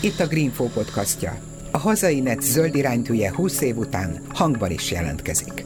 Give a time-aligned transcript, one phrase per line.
[0.00, 1.36] Itt a Greenfo podcastja.
[1.72, 5.64] A hazai net zöld iránytűje 20 év után hangban is jelentkezik.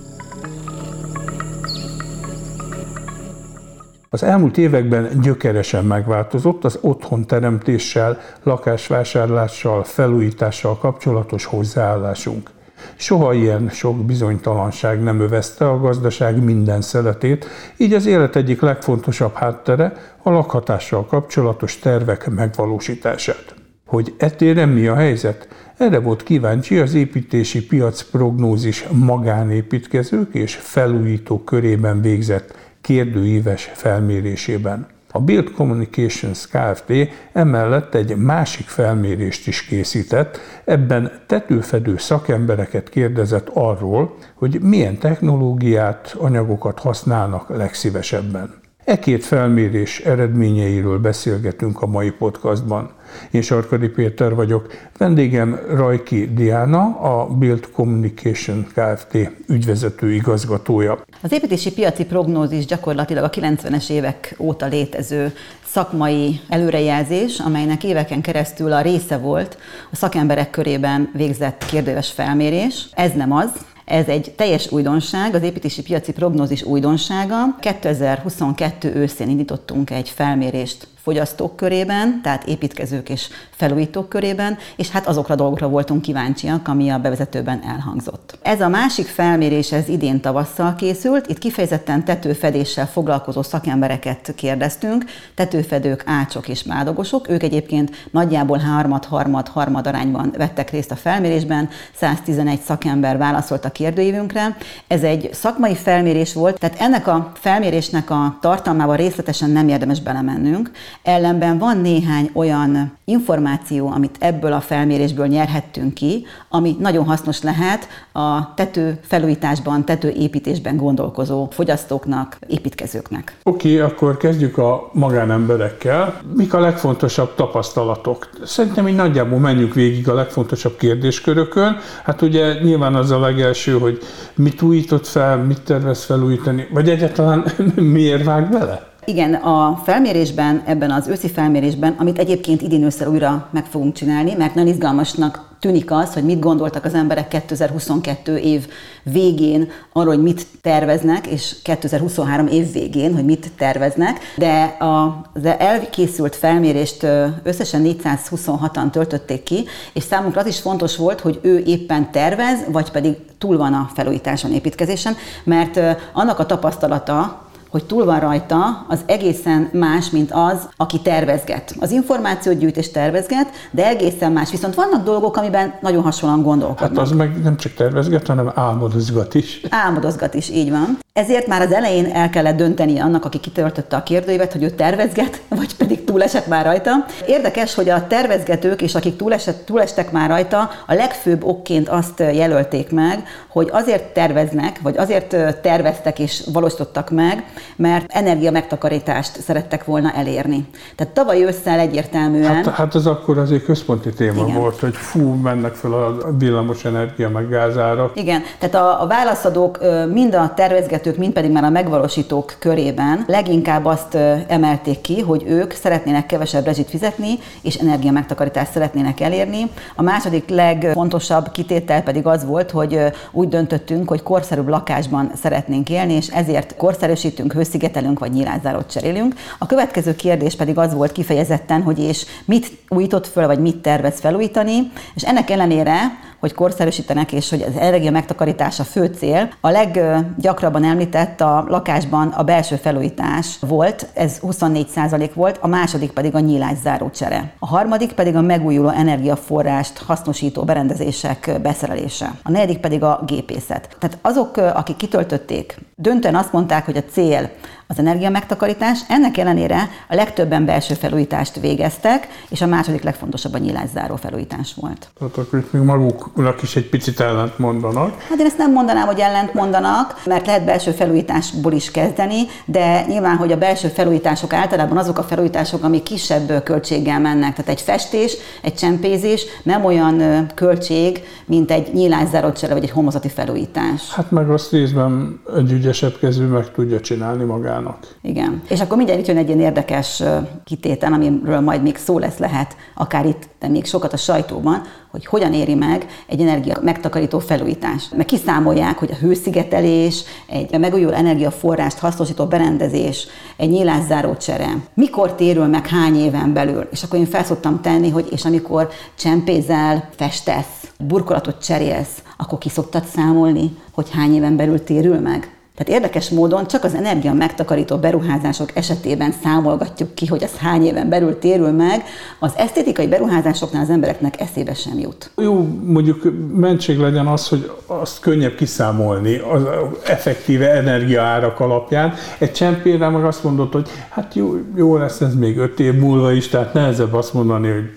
[4.09, 12.51] Az elmúlt években gyökeresen megváltozott az otthonteremtéssel, lakásvásárlással, felújítással kapcsolatos hozzáállásunk.
[12.97, 17.47] Soha ilyen sok bizonytalanság nem övezte a gazdaság minden szeletét,
[17.77, 19.93] így az élet egyik legfontosabb háttere
[20.23, 23.55] a lakhatással kapcsolatos tervek megvalósítását.
[23.87, 25.49] Hogy etéren mi a helyzet?
[25.77, 34.87] Erre volt kíváncsi az építési piac prognózis magánépítkezők és felújítók körében végzett kérdőíves felmérésében.
[35.13, 36.93] A Build Communications Kft.
[37.33, 46.79] emellett egy másik felmérést is készített, ebben tetőfedő szakembereket kérdezett arról, hogy milyen technológiát, anyagokat
[46.79, 48.60] használnak legszívesebben.
[48.91, 52.91] E két felmérés eredményeiről beszélgetünk a mai podcastban.
[53.31, 59.17] Én Sarkadi Péter vagyok, vendégem Rajki Diana, a Build Communication Kft.
[59.49, 60.99] ügyvezető igazgatója.
[61.23, 65.33] Az építési piaci prognózis gyakorlatilag a 90-es évek óta létező
[65.67, 69.59] szakmai előrejelzés, amelynek éveken keresztül a része volt
[69.93, 72.89] a szakemberek körében végzett kérdéves felmérés.
[72.95, 73.51] Ez nem az,
[73.91, 77.37] ez egy teljes újdonság, az építési piaci prognózis újdonsága.
[77.61, 85.35] 2022 őszén indítottunk egy felmérést fogyasztók körében, tehát építkezők és felújítók körében, és hát azokra
[85.35, 88.39] a dolgokra voltunk kíváncsiak, ami a bevezetőben elhangzott.
[88.43, 96.03] Ez a másik felmérés, ez idén tavasszal készült, itt kifejezetten tetőfedéssel foglalkozó szakembereket kérdeztünk, tetőfedők,
[96.07, 103.65] ácsok és mádogosok, ők egyébként nagyjából harmad-harmad-harmad arányban vettek részt a felmérésben, 111 szakember válaszolt
[103.65, 104.57] a kérdőívünkre.
[104.87, 110.71] Ez egy szakmai felmérés volt, tehát ennek a felmérésnek a tartalmával részletesen nem érdemes belemennünk,
[111.03, 117.89] Ellenben van néhány olyan információ, amit ebből a felmérésből nyerhettünk ki, ami nagyon hasznos lehet
[118.13, 123.37] a tető felújításban, tetőépítésben gondolkozó fogyasztóknak, építkezőknek.
[123.43, 126.21] Oké, okay, akkor kezdjük a magánemberekkel.
[126.37, 128.31] Mik a legfontosabb tapasztalatok?
[128.45, 131.77] Szerintem így nagyjából menjünk végig a legfontosabb kérdéskörökön.
[132.05, 133.99] Hát ugye nyilván az a legelső, hogy
[134.35, 137.45] mit újított fel, mit tervez felújítani, vagy egyáltalán
[137.75, 138.90] miért vág bele?
[139.05, 144.35] Igen, a felmérésben, ebben az őszi felmérésben, amit egyébként idén ősszel újra meg fogunk csinálni,
[144.35, 148.67] mert nagyon izgalmasnak tűnik az, hogy mit gondoltak az emberek 2022 év
[149.03, 156.37] végén arról, hogy mit terveznek, és 2023 év végén, hogy mit terveznek, de az elkészült
[156.37, 157.07] felmérést
[157.43, 162.91] összesen 426-an töltötték ki, és számunkra az is fontos volt, hogy ő éppen tervez, vagy
[162.91, 165.81] pedig túl van a felújításon, építkezésen, mert
[166.13, 171.75] annak a tapasztalata, hogy túl van rajta, az egészen más, mint az, aki tervezget.
[171.81, 174.51] Az információgyűjtés tervezget, de egészen más.
[174.51, 176.97] Viszont vannak dolgok, amiben nagyon hasonlóan gondolkodnak.
[176.97, 179.61] Hát az meg nem csak tervezget, hanem álmodozgat is.
[179.71, 180.99] Álmodozgat is, így van.
[181.13, 185.43] Ezért már az elején el kellett dönteni annak, aki kitöltötte a kérdőívet, hogy ő tervezget,
[185.61, 186.91] vagy pedig túlesett már rajta.
[187.27, 192.91] Érdekes, hogy a tervezgetők és akik túlesett, túlestek már rajta, a legfőbb okként azt jelölték
[192.91, 197.45] meg, hogy azért terveznek, vagy azért terveztek és valósítottak meg,
[197.77, 200.69] mert energia megtakarítást szerettek volna elérni.
[200.97, 202.55] Tehát tavaly ősszel egyértelműen...
[202.55, 204.61] Hát, hát ez akkor azért központi téma Igen.
[204.61, 208.11] volt, hogy fú, mennek fel a villamos energia meg gázára.
[208.15, 209.79] Igen, tehát a, a válaszadók
[210.13, 214.15] mind a tervezgetők, mind pedig már a megvalósítók körében leginkább azt
[214.47, 219.71] emelték ki, hogy ők szeretnének kevesebb rezsit fizetni, és energia megtakarítást szeretnének elérni.
[219.97, 222.99] A második legfontosabb kitétel pedig az volt, hogy
[223.33, 229.35] úgy döntöttünk, hogy korszerűbb lakásban szeretnénk élni, és ezért korszerűsítünk építünk, hőszigetelünk vagy nyílászárót cserélünk.
[229.59, 234.21] A következő kérdés pedig az volt kifejezetten, hogy és mit újított föl, vagy mit tervez
[234.21, 239.49] felújítani, és ennek ellenére hogy korszerűsítenek, és hogy az energia megtakarítása fő cél.
[239.61, 246.35] A leggyakrabban említett a lakásban a belső felújítás volt, ez 24% volt, a második pedig
[246.35, 247.53] a nyílászáró csere.
[247.59, 252.35] A harmadik pedig a megújuló energiaforrást hasznosító berendezések beszerelése.
[252.43, 253.97] A negyedik pedig a gépészet.
[253.99, 257.51] Tehát azok, akik kitöltötték, döntően azt mondták, hogy a cél
[257.91, 258.99] az energia megtakarítás.
[259.09, 265.09] Ennek ellenére a legtöbben belső felújítást végeztek, és a második legfontosabb a nyílászáró felújítás volt.
[265.19, 268.21] Tehát akkor itt még maguknak is egy picit ellent mondanak.
[268.29, 273.05] Hát én ezt nem mondanám, hogy ellent mondanak, mert lehet belső felújításból is kezdeni, de
[273.07, 277.55] nyilván, hogy a belső felújítások általában azok a felújítások, amik kisebb költséggel mennek.
[277.55, 284.11] Tehát egy festés, egy csempézés nem olyan költség, mint egy nyílászáró vagy egy homozati felújítás.
[284.11, 288.17] Hát meg azt részben egy ügyesebb kezű meg tudja csinálni magán energiának.
[288.23, 288.63] Igen.
[288.69, 290.23] És akkor mindjárt itt jön egy ilyen érdekes
[290.65, 295.27] kitétel, amiről majd még szó lesz lehet, akár itt, de még sokat a sajtóban, hogy
[295.27, 298.09] hogyan éri meg egy energia megtakarító felújítás.
[298.17, 305.67] Mert kiszámolják, hogy a hőszigetelés, egy megújuló energiaforrást hasznosító berendezés, egy nyílászáró csere, mikor térül
[305.67, 306.89] meg hány éven belül.
[306.91, 308.89] És akkor én felszoktam tenni, hogy és amikor
[309.19, 315.60] csempézel, festesz, burkolatot cserélsz, akkor ki szoktad számolni, hogy hány éven belül térül meg?
[315.81, 321.09] Tehát érdekes módon csak az energia megtakarító beruházások esetében számolgatjuk ki, hogy ez hány éven
[321.09, 322.03] belül térül meg,
[322.39, 325.31] az esztétikai beruházásoknál az embereknek eszébe sem jut.
[325.37, 329.63] Jó, mondjuk mentség legyen az, hogy azt könnyebb kiszámolni az
[330.05, 332.15] effektíve energiaárak alapján.
[332.39, 336.33] Egy csempére meg azt mondod, hogy hát jó, jó lesz ez még öt év múlva
[336.33, 337.91] is, tehát nehezebb azt mondani, hogy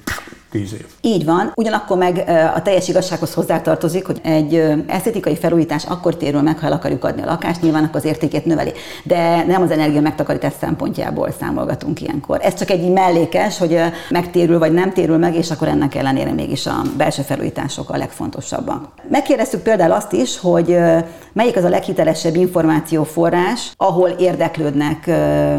[0.54, 0.86] tíz év.
[1.02, 2.24] Így van, ugyanakkor meg
[2.56, 7.22] a teljes igazsághoz hozzátartozik, hogy egy esztétikai felújítás akkor térül meg, ha el akarjuk adni
[7.22, 8.72] a lakást, nyilván akkor az értékét növeli.
[9.04, 12.40] De nem az energia megtakarítás szempontjából számolgatunk ilyenkor.
[12.42, 13.80] Ez csak egy mellékes, hogy
[14.10, 18.88] megtérül vagy nem térül meg, és akkor ennek ellenére mégis a belső felújítások a legfontosabbak.
[19.10, 20.78] Megkérdeztük például azt is, hogy
[21.34, 25.10] melyik az a leghitelesebb információforrás, ahol érdeklődnek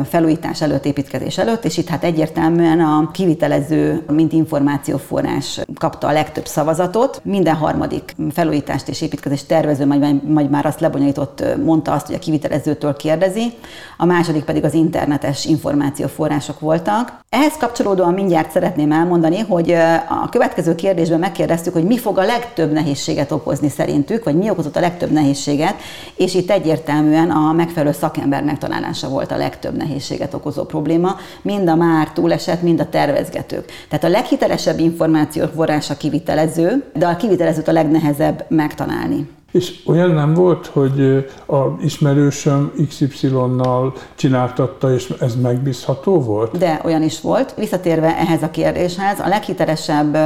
[0.09, 6.13] felújítás előtt, építkezés előtt, és itt hát egyértelműen a kivitelező, mint információ információforrás kapta a
[6.13, 7.21] legtöbb szavazatot.
[7.25, 12.19] Minden harmadik felújítást és építkezést tervező, majd, majd már azt lebonyolított, mondta azt, hogy a
[12.19, 13.53] kivitelezőtől kérdezi.
[13.97, 17.13] A második pedig az internetes információforrások voltak.
[17.29, 19.73] Ehhez kapcsolódóan mindjárt szeretném elmondani, hogy
[20.09, 24.77] a következő kérdésben megkérdeztük, hogy mi fog a legtöbb nehézséget okozni szerintük, vagy mi okozott
[24.77, 25.75] a legtöbb nehézséget,
[26.17, 31.75] és itt egyértelműen a megfelelő szakember megtalálása volt a legtöbb nehézséget okozó probléma, mind a
[31.75, 33.73] már túlesett, mind a tervezgetők.
[33.89, 39.29] Tehát a leghitelesebb kevesebb információ forrása kivitelező, de a kivitelezőt a legnehezebb megtalálni.
[39.55, 46.59] És olyan nem volt, hogy a ismerősöm XY-nal csináltatta, és ez megbízható volt?
[46.59, 47.55] De olyan is volt.
[47.55, 50.19] Visszatérve ehhez a kérdéshez, a leghitelesebb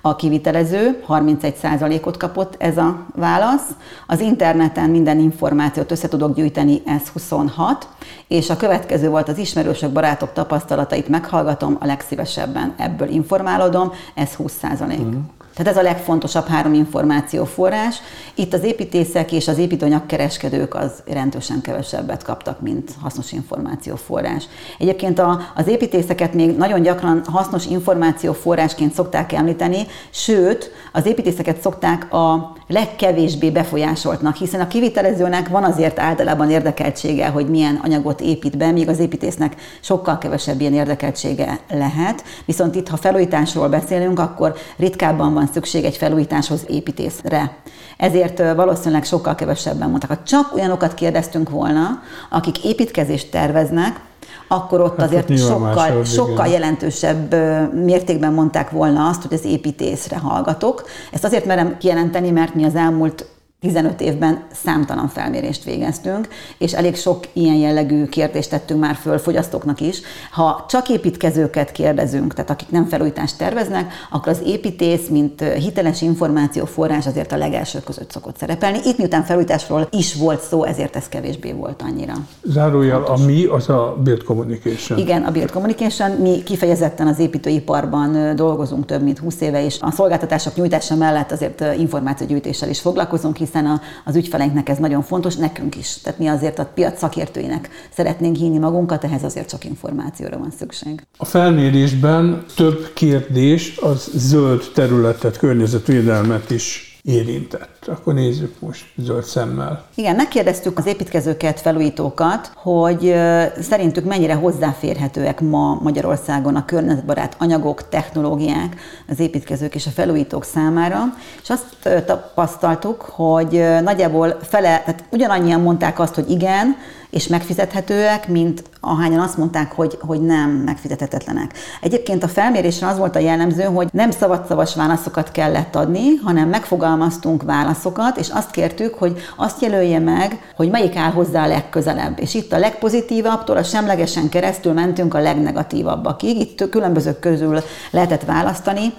[0.00, 3.68] a kivitelező, 31%-ot kapott ez a válasz.
[4.06, 7.88] Az interneten minden információt össze tudok gyűjteni, ez 26,
[8.28, 14.98] és a következő volt az ismerősök, barátok tapasztalatait meghallgatom, a legszívesebben ebből informálodom, ez 20%.
[14.98, 15.14] Mm.
[15.54, 17.96] Tehát ez a legfontosabb három információforrás.
[18.34, 24.44] Itt az építészek és az építőanyagkereskedők az rendősen kevesebbet kaptak, mint hasznos információforrás.
[24.78, 32.12] Egyébként a, az építészeket még nagyon gyakran hasznos információforrásként szokták említeni, sőt, az építészeket szokták
[32.12, 38.70] a legkevésbé befolyásoltnak, hiszen a kivitelezőnek van azért általában érdekeltsége, hogy milyen anyagot épít be,
[38.70, 42.24] míg az építésznek sokkal kevesebb ilyen érdekeltsége lehet.
[42.44, 47.56] Viszont itt, ha felújításról beszélünk, akkor ritkábban van szükség egy felújításhoz építészre.
[47.96, 50.10] Ezért valószínűleg sokkal kevesebben mondtak.
[50.10, 54.00] Ha csak olyanokat kérdeztünk volna, akik építkezést terveznek,
[54.48, 57.34] akkor ott hát azért sokkal, sokkal jelentősebb
[57.74, 60.84] mértékben mondták volna azt, hogy az építészre hallgatok.
[61.12, 63.26] Ezt azért merem kijelenteni, mert mi az elmúlt
[63.64, 66.28] 15 évben számtalan felmérést végeztünk,
[66.58, 70.00] és elég sok ilyen jellegű kérdést tettünk már föl fogyasztóknak is.
[70.30, 77.06] Ha csak építkezőket kérdezünk, tehát akik nem felújítást terveznek, akkor az építész, mint hiteles információforrás
[77.06, 78.78] azért a legelső között szokott szerepelni.
[78.84, 82.12] Itt miután felújításról is volt szó, ezért ez kevésbé volt annyira.
[82.42, 84.98] Zárójel, a mi az a Build Communication.
[84.98, 86.10] Igen, a Build Communication.
[86.10, 91.64] Mi kifejezetten az építőiparban dolgozunk több mint 20 éve, és a szolgáltatások nyújtása mellett azért
[91.78, 96.00] információgyűjtéssel is foglalkozunk, hiszen hiszen a, az ügyfeleinknek ez nagyon fontos, nekünk is.
[96.00, 101.02] Tehát mi azért a piac szakértőinek szeretnénk hívni magunkat, ehhez azért csak információra van szükség.
[101.16, 107.86] A felmérésben több kérdés az zöld területet, környezetvédelmet is érintett.
[107.86, 109.84] Akkor nézzük most zöld szemmel.
[109.94, 113.14] Igen, megkérdeztük az építkezőket, felújítókat, hogy
[113.60, 118.76] szerintük mennyire hozzáférhetőek ma Magyarországon a környezetbarát anyagok, technológiák
[119.08, 121.02] az építkezők és a felújítók számára,
[121.42, 126.76] és azt tapasztaltuk, hogy nagyjából fele, tehát ugyanannyian mondták azt, hogy igen,
[127.14, 131.52] és megfizethetőek, mint ahányan azt mondták, hogy, hogy nem megfizethetetlenek.
[131.80, 137.42] Egyébként a felmérésre az volt a jellemző, hogy nem szabadszavas válaszokat kellett adni, hanem megfogalmaztunk
[137.42, 142.20] válaszokat, és azt kértük, hogy azt jelölje meg, hogy melyik áll hozzá a legközelebb.
[142.20, 146.40] És itt a legpozitívabbtól a semlegesen keresztül mentünk a legnegatívabbakig.
[146.40, 148.92] Itt különbözők közül lehetett választani.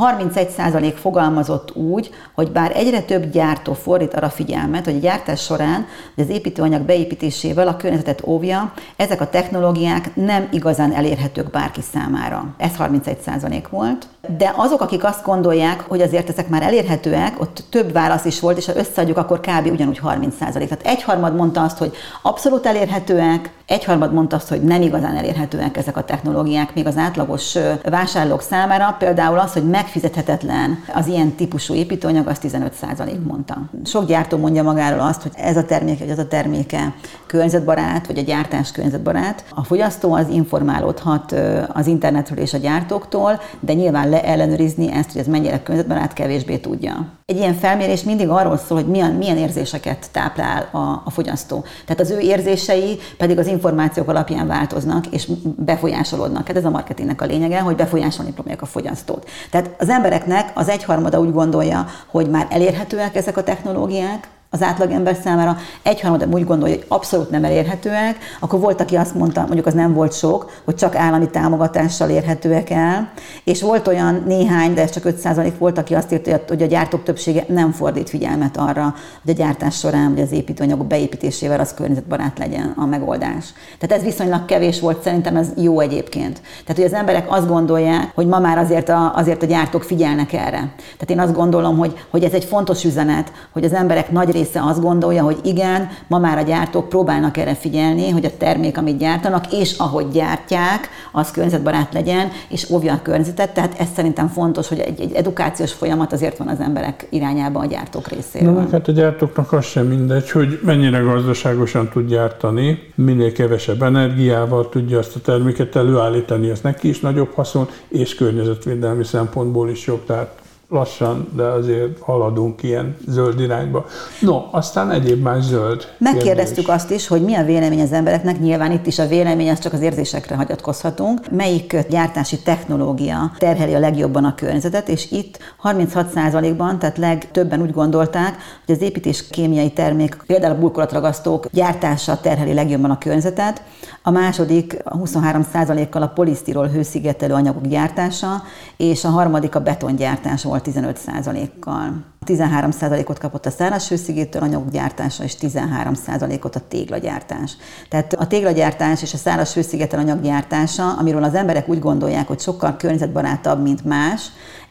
[0.00, 5.86] 31% fogalmazott úgy, hogy bár egyre több gyártó fordít arra figyelmet, hogy a gyártás során
[6.16, 12.54] az építőanyag beépítésével a környezetet óvja, ezek a technológiák nem igazán elérhetők bárki számára.
[12.56, 14.06] Ez 31% volt.
[14.28, 18.56] De azok, akik azt gondolják, hogy azért ezek már elérhetőek, ott több válasz is volt,
[18.56, 19.66] és ha összeadjuk, akkor kb.
[19.72, 20.38] ugyanúgy 30%.
[20.38, 25.96] Tehát egyharmad mondta azt, hogy abszolút elérhetőek, egyharmad mondta azt, hogy nem igazán elérhetőek ezek
[25.96, 28.96] a technológiák, még az átlagos vásárlók számára.
[28.98, 33.58] Például az, hogy megfizethetetlen az ilyen típusú építőanyag, az 15% mondta.
[33.84, 36.94] Sok gyártó mondja magáról azt, hogy ez a termék, vagy az a terméke
[37.26, 39.44] környezetbarát, vagy a gyártás környezetbarát.
[39.54, 41.34] A fogyasztó az informálódhat
[41.72, 47.06] az internetről és a gyártóktól, de nyilván leellenőrizni ezt, hogy ez mennyire környezetbarát, kevésbé tudja.
[47.26, 51.64] Egy ilyen felmérés mindig arról szól, hogy milyen, milyen érzéseket táplál a, a fogyasztó.
[51.84, 56.46] Tehát az ő érzései pedig az információk alapján változnak és befolyásolódnak.
[56.46, 59.28] Hát ez a marketingnek a lényege, hogy befolyásolni próbálják a fogyasztót.
[59.50, 65.16] Tehát az embereknek az egyharmada úgy gondolja, hogy már elérhetőek ezek a technológiák, az átlagember
[65.24, 69.74] számára, egyharmada úgy gondolja, hogy abszolút nem elérhetőek, akkor volt, aki azt mondta, mondjuk az
[69.74, 73.12] nem volt sok, hogy csak állami támogatással érhetőek el,
[73.44, 77.02] és volt olyan néhány, de ez csak 5% volt, aki azt írta, hogy a gyártók
[77.02, 78.94] többsége nem fordít figyelmet arra,
[79.24, 83.44] hogy a gyártás során, hogy az építőanyagok beépítésével az környezetbarát legyen a megoldás.
[83.78, 86.40] Tehát ez viszonylag kevés volt, szerintem ez jó egyébként.
[86.42, 90.32] Tehát, hogy az emberek azt gondolják, hogy ma már azért a, azért a gyártók figyelnek
[90.32, 90.72] erre.
[90.76, 94.62] Tehát én azt gondolom, hogy, hogy ez egy fontos üzenet, hogy az emberek nagy része
[94.62, 98.98] azt gondolja, hogy igen, ma már a gyártók próbálnak erre figyelni, hogy a termék, amit
[98.98, 103.54] gyártanak, és ahogy gyártják, az környezetbarát legyen, és óvja a környezetet.
[103.54, 107.66] Tehát ez szerintem fontos, hogy egy, egy edukációs folyamat azért van az emberek irányába a
[107.66, 108.52] gyártók részéről.
[108.52, 114.68] Na, hát a gyártóknak az sem mindegy, hogy mennyire gazdaságosan tud gyártani, minél kevesebb energiával
[114.68, 120.04] tudja azt a terméket előállítani, az neki is nagyobb haszon, és környezetvédelmi szempontból is jobb.
[120.06, 120.41] Tehát
[120.72, 123.86] lassan, de azért haladunk ilyen zöld irányba.
[124.20, 125.88] No, aztán egyéb más zöld.
[125.98, 126.74] Megkérdeztük kérdés.
[126.74, 129.72] azt is, hogy mi a vélemény az embereknek, nyilván itt is a vélemény, az csak
[129.72, 131.30] az érzésekre hagyatkozhatunk.
[131.30, 138.36] Melyik gyártási technológia terheli a legjobban a környezetet, és itt 36%-ban, tehát legtöbben úgy gondolták,
[138.66, 143.62] hogy az építés kémiai termék, például a burkolatragasztók gyártása terheli legjobban a környezetet,
[144.02, 148.42] a második 23%-kal a polisztirol hőszigetelő anyagok gyártása,
[148.76, 152.11] és a harmadik a betongyártás volt 15%-kal.
[152.26, 157.56] 13%-ot kapott a szárazhőszigítő anyagok gyártása, és 13%-ot a téglagyártás.
[157.88, 162.76] Tehát a téglagyártás és a szárazhőszigetel anyag gyártása, amiről az emberek úgy gondolják, hogy sokkal
[162.76, 164.22] környezetbarátabb, mint más,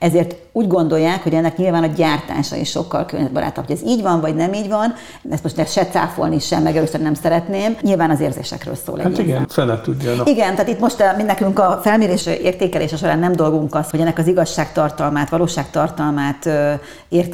[0.02, 3.66] ezért úgy gondolják, hogy ennek nyilván a gyártása is sokkal környezetbarátabb.
[3.66, 4.94] Hogy ez így van, vagy nem így van,
[5.30, 7.78] ezt most se cáfolni, sem megerősíteni nem szeretném.
[7.82, 10.12] Nyilván az érzésekről szól egy Hát igen, fele tudja.
[10.26, 14.00] Igen, tehát itt most eh, mi nekünk a felmérés értékelése során nem dolgunk az, hogy
[14.00, 16.50] ennek az igazságtartalmát, valóságtartalmát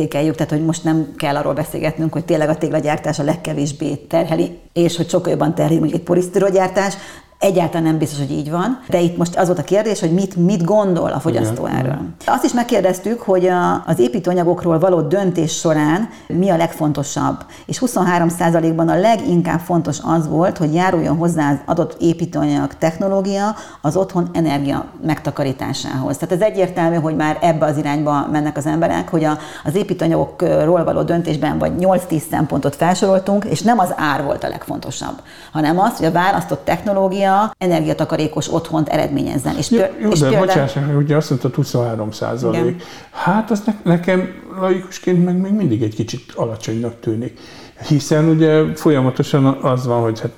[0.07, 4.59] értékeljük, tehát hogy most nem kell arról beszélgetnünk, hogy tényleg a téglagyártás a legkevésbé terheli,
[4.73, 6.93] és hogy sokkal jobban terheli mondjuk egy polisztirogyártás,
[7.39, 10.35] Egyáltalán nem biztos, hogy így van, de itt most az volt a kérdés, hogy mit,
[10.35, 11.79] mit gondol a fogyasztó Igen.
[11.79, 11.99] erről.
[12.25, 18.89] Azt is megkérdeztük, hogy a, az építőanyagokról való döntés során mi a legfontosabb, és 23%-ban
[18.89, 24.85] a leginkább fontos az volt, hogy járuljon hozzá az adott építőanyag technológia az otthon energia
[25.05, 26.17] megtakarításához.
[26.17, 30.83] Tehát ez egyértelmű, hogy már ebbe az irányba mennek az emberek, hogy a, az építőanyagokról
[30.83, 35.97] való döntésben vagy 8-10 szempontot felsoroltunk, és nem az ár volt a legfontosabb, hanem az,
[35.97, 39.57] hogy a választott technológia energia, energiatakarékos otthont eredményezzen.
[39.57, 40.45] És jó, jó és de például...
[40.45, 42.83] bocsássak, ugye azt mondta 23 százalék.
[43.11, 44.29] Hát az ne, nekem
[44.59, 47.39] laikusként meg még mindig egy kicsit alacsonynak tűnik
[47.87, 50.31] hiszen ugye folyamatosan az van, hogy hát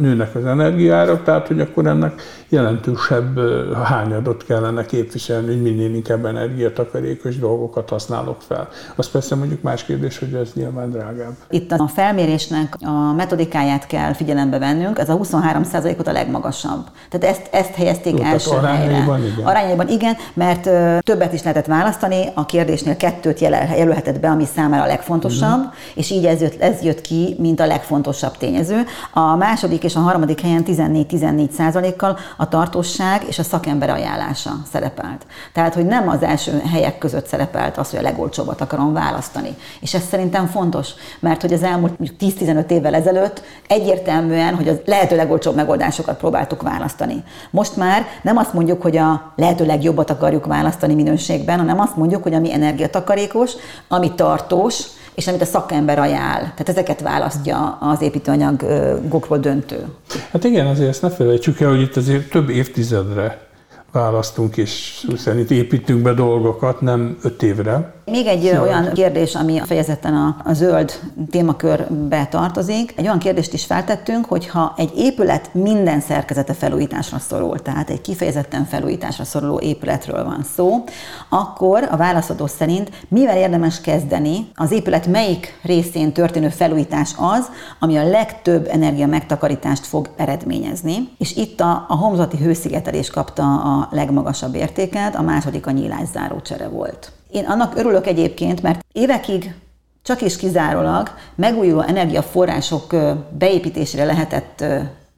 [0.00, 3.38] nőnek az energiárak, tehát hogy akkor ennek jelentősebb
[3.84, 8.68] hányadot kellene képviselni, hogy minél inkább energiatakarékos dolgokat használok fel.
[8.96, 11.32] Az persze mondjuk más kérdés, hogy ez nyilván drágább.
[11.50, 16.84] Itt a felmérésnek a metodikáját kell figyelembe vennünk, ez a 23%-ot a legmagasabb.
[17.10, 19.32] Tehát ezt, ezt helyezték Jó, első arányaiban helyre.
[19.32, 19.46] Igen.
[19.46, 20.62] Arányaiban igen, mert
[21.04, 25.74] többet is lehetett választani, a kérdésnél kettőt jelölhetett be, ami számára a legfontosabb, uh-huh.
[25.94, 28.84] és így ez jött, ez jött ki, mint a legfontosabb tényező.
[29.12, 35.26] A második és a harmadik helyen 14-14 százalékkal a tartóság és a szakember ajánlása szerepelt.
[35.52, 39.56] Tehát, hogy nem az első helyek között szerepelt az, hogy a legolcsóbbat akarom választani.
[39.80, 45.16] És ez szerintem fontos, mert hogy az elmúlt 10-15 évvel ezelőtt egyértelműen, hogy a lehető
[45.16, 47.24] legolcsóbb megoldásokat próbáltuk választani.
[47.50, 52.22] Most már nem azt mondjuk, hogy a lehető legjobbat akarjuk választani minőségben, hanem azt mondjuk,
[52.22, 53.52] hogy ami energiatakarékos,
[53.88, 56.40] ami tartós, és amit a szakember ajánl.
[56.40, 59.84] Tehát ezeket választja az építőanyagokról döntő.
[60.30, 63.48] Hát igen, azért ezt ne felejtsük el, hogy itt azért több évtizedre
[63.92, 67.94] választunk, és szerint építünk be dolgokat, nem öt évre.
[68.10, 68.62] Még egy Szia.
[68.62, 70.92] olyan kérdés, ami fejezetten a, a zöld
[71.30, 72.92] témakörbe tartozik.
[72.96, 78.00] Egy olyan kérdést is feltettünk, hogy ha egy épület minden szerkezete felújításra szorul, tehát egy
[78.00, 80.84] kifejezetten felújításra szoruló épületről van szó,
[81.28, 87.96] akkor a válaszadó szerint mivel érdemes kezdeni, az épület melyik részén történő felújítás az, ami
[87.96, 91.08] a legtöbb energia megtakarítást fog eredményezni.
[91.18, 96.68] És itt a, a homzati hőszigetelés kapta a legmagasabb értéket, a második a nyílászáró csere
[96.68, 97.12] volt.
[97.30, 99.54] Én annak örülök egyébként, mert évekig
[100.02, 102.94] csak is kizárólag megújuló energiaforrások
[103.38, 104.64] beépítésére lehetett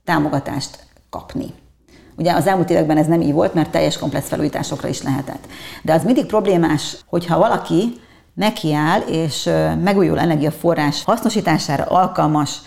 [0.05, 0.79] támogatást
[1.11, 1.47] kapni.
[2.17, 5.47] Ugye az elmúlt években ez nem így volt, mert teljes komplex felújításokra is lehetett.
[5.83, 8.01] De az mindig problémás, hogyha valaki
[8.35, 9.51] nekiáll és
[9.83, 12.59] megújuló energiaforrás hasznosítására alkalmas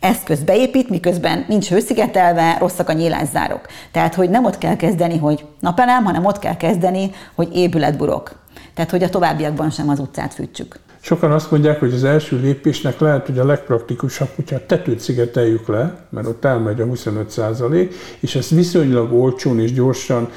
[0.00, 3.66] eszköz beépít, miközben nincs hőszigetelve, rosszak a nyílászárok.
[3.92, 8.41] Tehát, hogy nem ott kell kezdeni, hogy napelem, hanem ott kell kezdeni, hogy épületburok.
[8.74, 10.78] Tehát, hogy a továbbiakban sem az utcát fűtsük.
[11.00, 15.68] Sokan azt mondják, hogy az első lépésnek lehet, hogy a legpraktikusabb, hogyha a tetőt szigeteljük
[15.68, 20.28] le, mert ott elmegy a 25 százalék, és ezt viszonylag olcsón és gyorsan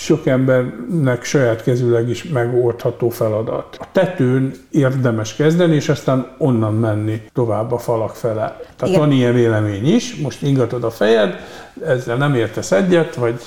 [0.00, 3.76] sok embernek saját kezűleg is megoldható feladat.
[3.80, 8.60] A tetőn érdemes kezdeni, és aztán onnan menni tovább a falak fele.
[8.76, 8.98] Tehát Igen.
[8.98, 11.34] van ilyen vélemény is, most ingatod a fejed,
[11.84, 13.40] ezzel nem értesz egyet, vagy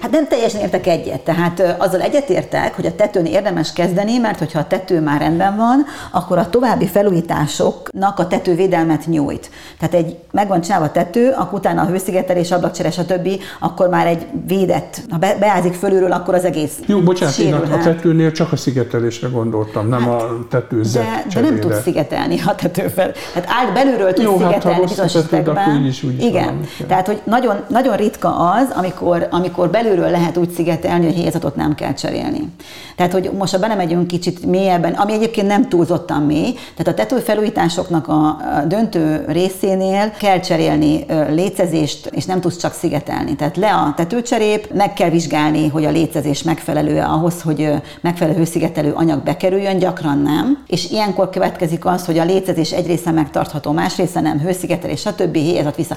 [0.00, 1.20] Hát nem teljesen értek egyet.
[1.20, 5.86] Tehát azzal egyetértek, hogy a tetőn érdemes kezdeni, mert hogyha a tető már rendben van,
[6.10, 9.50] akkor a további felújításoknak a tetővédelmet nyújt.
[9.78, 13.28] Tehát egy megvan csinálva a tető, akkor utána a hőszigetelés, ablakcsere, stb.,
[13.60, 17.74] akkor már egy védett, ha be, beázik fölülről, akkor az egész Jó, bocsánat, én a,
[17.74, 22.40] a tetőnél csak a szigetelésre gondoltam, nem hát, a tető de, de nem tudsz szigetelni
[22.46, 23.12] a tető fel.
[23.32, 25.92] Tehát áll belülről tudsz Jó, hát, szigetelni hát, bizonyos esetekben.
[26.18, 31.14] Igen, van, tehát hogy nagyon, nagyon ritka az, amikor, amikor belülről lehet úgy szigetelni, hogy
[31.14, 32.48] hézatot nem kell cserélni.
[32.96, 38.08] Tehát, hogy most ha belemegyünk kicsit mélyebben, ami egyébként nem túlzottan mély, tehát a tetőfelújításoknak
[38.08, 38.36] a
[38.68, 43.36] döntő részénél kell cserélni lécezést, és nem tudsz csak szigetelni.
[43.36, 47.70] Tehát le a tetőcserép, meg kell vizsgálni, hogy a lécezés megfelelő ahhoz, hogy
[48.00, 50.58] megfelelő hőszigetelő anyag bekerüljön, gyakran nem.
[50.66, 55.36] És ilyenkor következik az, hogy a lécezés egy része megtartható, más része nem, hőszigetelés, stb.
[55.36, 55.96] hézat vissza.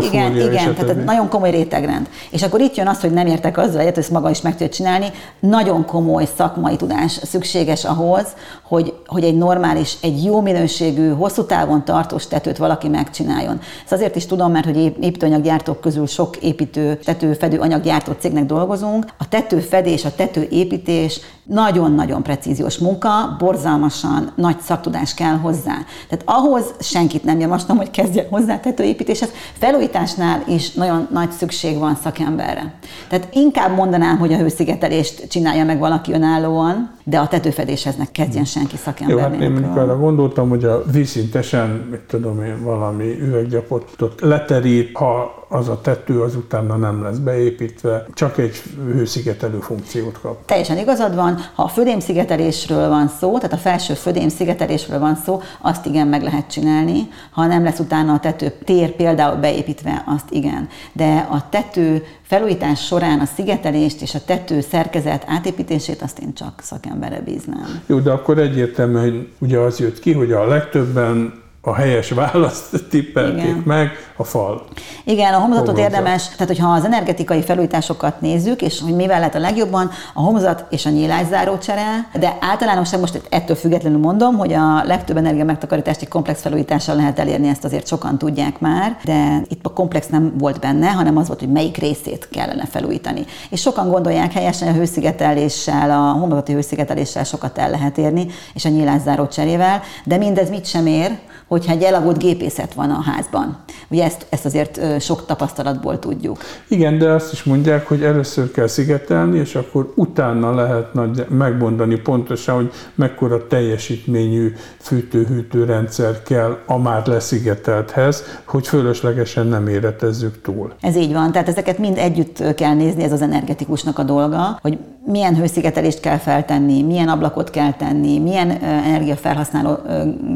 [0.00, 2.08] Igen, igen, igen, tehát nagyon komoly rétegrend.
[2.30, 4.52] És akkor itt jön az, hogy nem értek azzal egyet, hogy ezt maga is meg
[4.52, 5.10] tudja csinálni.
[5.40, 8.26] Nagyon komoly szakmai tudás szükséges ahhoz,
[8.62, 13.60] hogy, hogy egy normális, egy jó minőségű, hosszú távon tartós tetőt valaki megcsináljon.
[13.82, 19.04] Ezt azért is tudom, mert hogy építőanyaggyártók közül sok építő, tetőfedő anyaggyártó cégnek dolgozunk.
[19.18, 25.74] A tetőfedés, a tetőépítés nagyon-nagyon precíziós munka, borzalmasan nagy szaktudás kell hozzá.
[26.08, 29.30] Tehát ahhoz senkit nem javaslom, hogy kezdjen hozzá tetőépítéshez.
[29.58, 32.74] Felújításnál is nagyon nagy szükség van szakemberre.
[33.08, 38.44] Tehát inkább mondanám, hogy a hőszigetelést csinálja meg valaki önállóan, de a tetőfedéshez ne kezdjen
[38.44, 43.20] senki szakember Jó, hát én mondjuk arra gondoltam, hogy a vízszintesen, mit tudom én, valami
[43.20, 50.20] üveggyapotot leterít, ha az a tető az utána nem lesz beépítve, csak egy hőszigetelő funkciót
[50.20, 50.44] kap.
[50.44, 55.86] Teljesen igazad van, ha a födémszigetelésről van szó, tehát a felső födémszigetelésről van szó, azt
[55.86, 57.08] igen meg lehet csinálni.
[57.30, 60.68] Ha nem lesz utána a tető tér például beépítve, azt igen.
[60.92, 66.60] De a tető felújítás során a szigetelést és a tető szerkezet átépítését azt én csak
[66.62, 67.82] szakemberre bíznám.
[67.86, 73.42] Jó, de akkor egyértelműen ugye az jött ki, hogy a legtöbben a helyes választ tippelték
[73.42, 73.62] Igen.
[73.64, 74.64] meg, a fal.
[75.04, 79.38] Igen, a homozatot érdemes, tehát hogyha az energetikai felújításokat nézzük, és hogy mivel lehet a
[79.38, 84.82] legjobban, a homozat és a nyílászáró csere, de általánosan most ettől függetlenül mondom, hogy a
[84.84, 89.66] legtöbb energia megtakarítást egy komplex felújítással lehet elérni, ezt azért sokan tudják már, de itt
[89.66, 93.24] a komplex nem volt benne, hanem az volt, hogy melyik részét kellene felújítani.
[93.50, 98.68] És sokan gondolják helyesen, a hőszigeteléssel, a homozati hőszigeteléssel sokat el lehet érni, és a
[98.68, 103.56] nyílászáró cserével, de mindez mit sem ér, hogyha egy elavult gépészet van a házban.
[103.88, 106.38] Ugye ezt, ezt azért sok tapasztalatból tudjuk.
[106.68, 111.96] Igen, de azt is mondják, hogy először kell szigetelni, és akkor utána lehet nagy, megmondani
[111.96, 120.72] pontosan, hogy mekkora teljesítményű fűtő-hűtő rendszer kell a már leszigetelthez, hogy fölöslegesen nem éretezzük túl.
[120.80, 124.78] Ez így van, tehát ezeket mind együtt kell nézni, ez az energetikusnak a dolga, hogy
[125.06, 129.78] milyen hőszigetelést kell feltenni, milyen ablakot kell tenni, milyen energiafelhasználó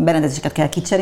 [0.04, 0.98] berendezéseket kell kicserélni,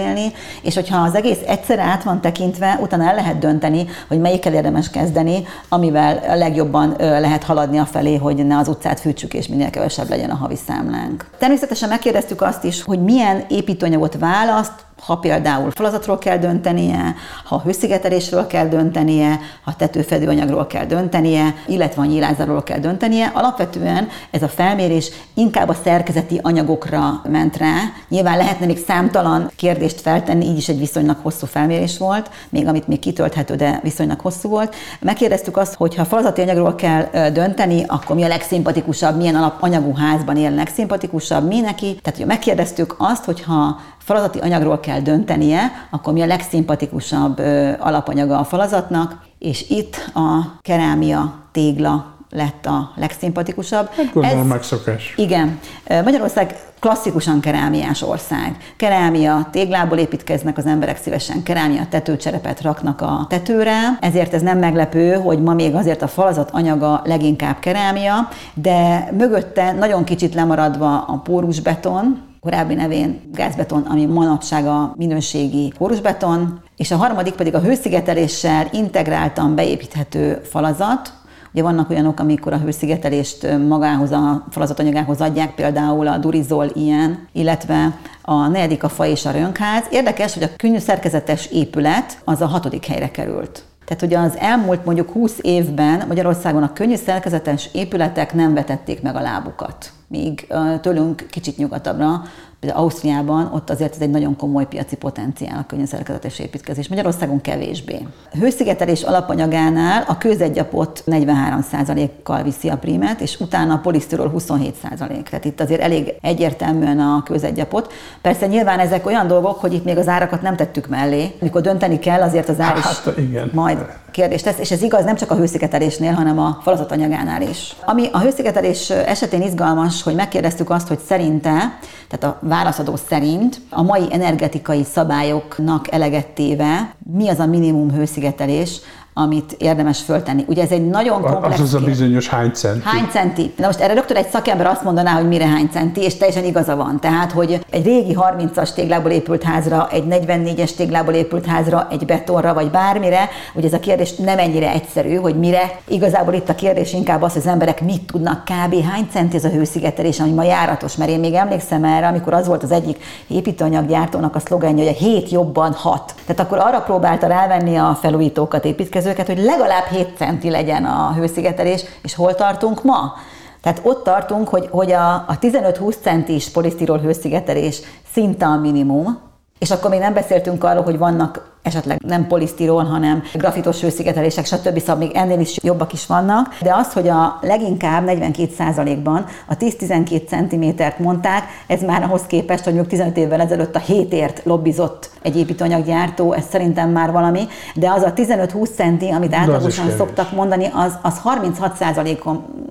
[0.63, 4.91] és hogyha az egész egyszer át van tekintve, utána el lehet dönteni, hogy melyikkel érdemes
[4.91, 10.09] kezdeni, amivel legjobban lehet haladni a felé, hogy ne az utcát fűtsük, és minél kevesebb
[10.09, 11.27] legyen a havi számlánk.
[11.39, 18.47] Természetesen megkérdeztük azt is, hogy milyen építőanyagot választ, ha például falazatról kell döntenie, ha hőszigetelésről
[18.47, 23.31] kell döntenie, ha tetőfedőanyagról kell döntenie, illetve a nyílázáról kell döntenie.
[23.35, 27.75] Alapvetően ez a felmérés inkább a szerkezeti anyagokra ment rá.
[28.09, 32.89] Nyilván lehetne még számtalan kérdést feltenni, így is egy viszonylag hosszú felmérés volt, még amit
[32.89, 34.75] még kitölthető, de viszonylag hosszú volt.
[35.01, 40.37] Megkérdeztük azt, hogy ha falazati anyagról kell dönteni, akkor mi a legszimpatikusabb, milyen alapanyagú házban
[40.37, 41.99] él legszimpatikusabb, mi neki.
[42.03, 47.39] Tehát, hogy megkérdeztük azt, hogy ha falazati anyagról kell döntenie, akkor mi a legszimpatikusabb
[47.79, 53.89] alapanyaga a falazatnak, és itt a kerámia tégla lett a legszimpatikusabb.
[53.97, 55.15] Hát gondolom Ez, megszokás.
[55.17, 55.59] Igen.
[56.05, 58.57] Magyarország klasszikusan kerámiás ország.
[58.77, 65.13] Kerámia téglából építkeznek az emberek szívesen, kerámia tetőcserepet raknak a tetőre, ezért ez nem meglepő,
[65.13, 71.21] hogy ma még azért a falazat anyaga leginkább kerámia, de mögötte nagyon kicsit lemaradva a
[71.25, 78.69] pórusbeton, korábbi nevén gázbeton, ami manapság a minőségi kórusbeton, és a harmadik pedig a hőszigeteléssel
[78.73, 81.13] integráltan beépíthető falazat,
[81.53, 87.99] Ugye vannak olyanok, amikor a hőszigetelést magához, a falazatanyagához adják, például a Durizol ilyen, illetve
[88.23, 89.85] a negyedik a fa és a rönkház.
[89.91, 93.63] Érdekes, hogy a könnyű szerkezetes épület az a hatodik helyre került.
[93.85, 99.17] Tehát ugye az elmúlt mondjuk 20 évben Magyarországon a könnyű szerkezetes épületek nem vetették meg
[99.17, 100.47] a lábukat míg
[100.81, 102.23] tőlünk kicsit nyugatabbra,
[102.61, 106.89] például Ausztriában, ott azért ez egy nagyon komoly piaci potenciál a könnyűszerkezetes építkezés.
[106.89, 108.07] Magyarországon kevésbé.
[108.33, 115.23] A hőszigetelés alapanyagánál a kőzetgyapot 43%-kal viszi a prímet, és utána a polisztirol 27%.
[115.23, 117.93] Tehát itt azért elég egyértelműen a kőzetgyapot.
[118.23, 121.35] Persze nyilván ezek olyan dolgok, hogy itt még az árakat nem tettük mellé.
[121.41, 123.51] Amikor dönteni kell, azért az ár is hát, igen.
[123.53, 123.79] majd
[124.11, 127.77] kérdést tesz, és ez igaz nem csak a hőszigetelésnél, hanem a falazatanyagánál is.
[127.85, 133.83] Ami a hőszigetelés esetén izgalmas, hogy megkérdeztük azt, hogy szerinte, tehát a válaszadó szerint a
[133.83, 138.81] mai energetikai szabályoknak eleget téve mi az a minimum hőszigetelés,
[139.19, 140.45] amit érdemes föltenni.
[140.47, 142.83] Ugye ez egy nagyon komplex Az az a bizonyos hány centi.
[142.85, 143.53] Hány centi.
[143.57, 146.77] Na most erre rögtön egy szakember azt mondaná, hogy mire hány centi, és teljesen igaza
[146.77, 147.01] van.
[147.01, 152.55] Tehát, hogy egy régi 30-as téglából épült házra, egy 44-es téglából épült házra, egy betonra,
[152.55, 155.79] vagy bármire, ugye ez a kérdés nem ennyire egyszerű, hogy mire.
[155.89, 158.83] Igazából itt a kérdés inkább az, hogy az emberek mit tudnak kb.
[158.91, 162.47] hány centi ez a hőszigetelés, ami ma járatos, mert én még emlékszem erre, amikor az
[162.47, 166.15] volt az egyik építőanyaggyártónak a szlogenje, hogy a hét jobban hat.
[166.27, 171.13] Tehát akkor arra próbálta rávenni a felújítókat, építkező eszközöket, hogy legalább 7 centi legyen a
[171.13, 173.15] hőszigetelés, és hol tartunk ma?
[173.63, 177.81] Tehát ott tartunk, hogy, hogy a, a 15-20 centis polisztirol hőszigetelés
[178.13, 179.19] szinte a minimum,
[179.59, 184.79] és akkor még nem beszéltünk arról, hogy vannak esetleg nem polisztirol, hanem grafitos hőszigetelések, stb.
[184.79, 186.57] Szóval még ennél is jobbak is vannak.
[186.63, 192.75] De az, hogy a leginkább 42%-ban a 10-12 cm-t mondták, ez már ahhoz képest, hogy
[192.75, 198.03] mondjuk 15 évvel ezelőtt a 7ért lobbizott egy építőanyaggyártó, ez szerintem már valami, de az
[198.03, 201.19] a 15-20 centi, amit átlagosan szoktak mondani, az, az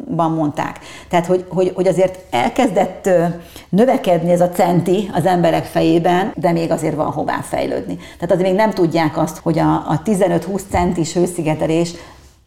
[0.07, 0.79] 36%-ban mondták.
[1.09, 3.09] Tehát, hogy, hogy, hogy azért elkezdett
[3.69, 7.95] növekedni ez a centi az emberek fejében, de még azért van hová fejlődni.
[7.95, 11.93] Tehát azért még nem tudják azt, hogy a, a 15-20 centis hőszigetelés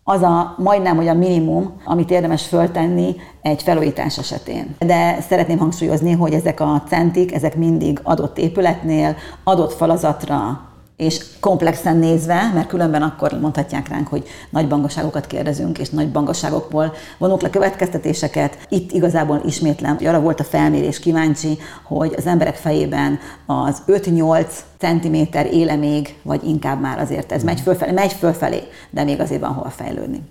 [0.05, 4.77] az a majdnem, hogy a minimum, amit érdemes föltenni egy felújítás esetén.
[4.79, 10.70] De szeretném hangsúlyozni, hogy ezek a centik, ezek mindig adott épületnél, adott falazatra
[11.01, 16.95] és komplexen nézve, mert különben akkor mondhatják ránk, hogy nagy bangaságokat kérdezünk, és nagy bangaságokból
[17.19, 18.59] vonunk le következtetéseket.
[18.69, 24.47] Itt igazából ismétlem, hogy arra volt a felmérés kíváncsi, hogy az emberek fejében az 5-8
[24.79, 29.41] cm éle még, vagy inkább már azért ez megy fölfelé, megy fölfelé, de még azért
[29.41, 30.23] van hova fejlődni.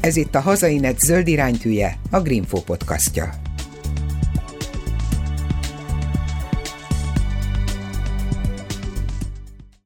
[0.00, 3.43] Ez itt a Hazainet zöld iránytűje, a Greenfo podcastja.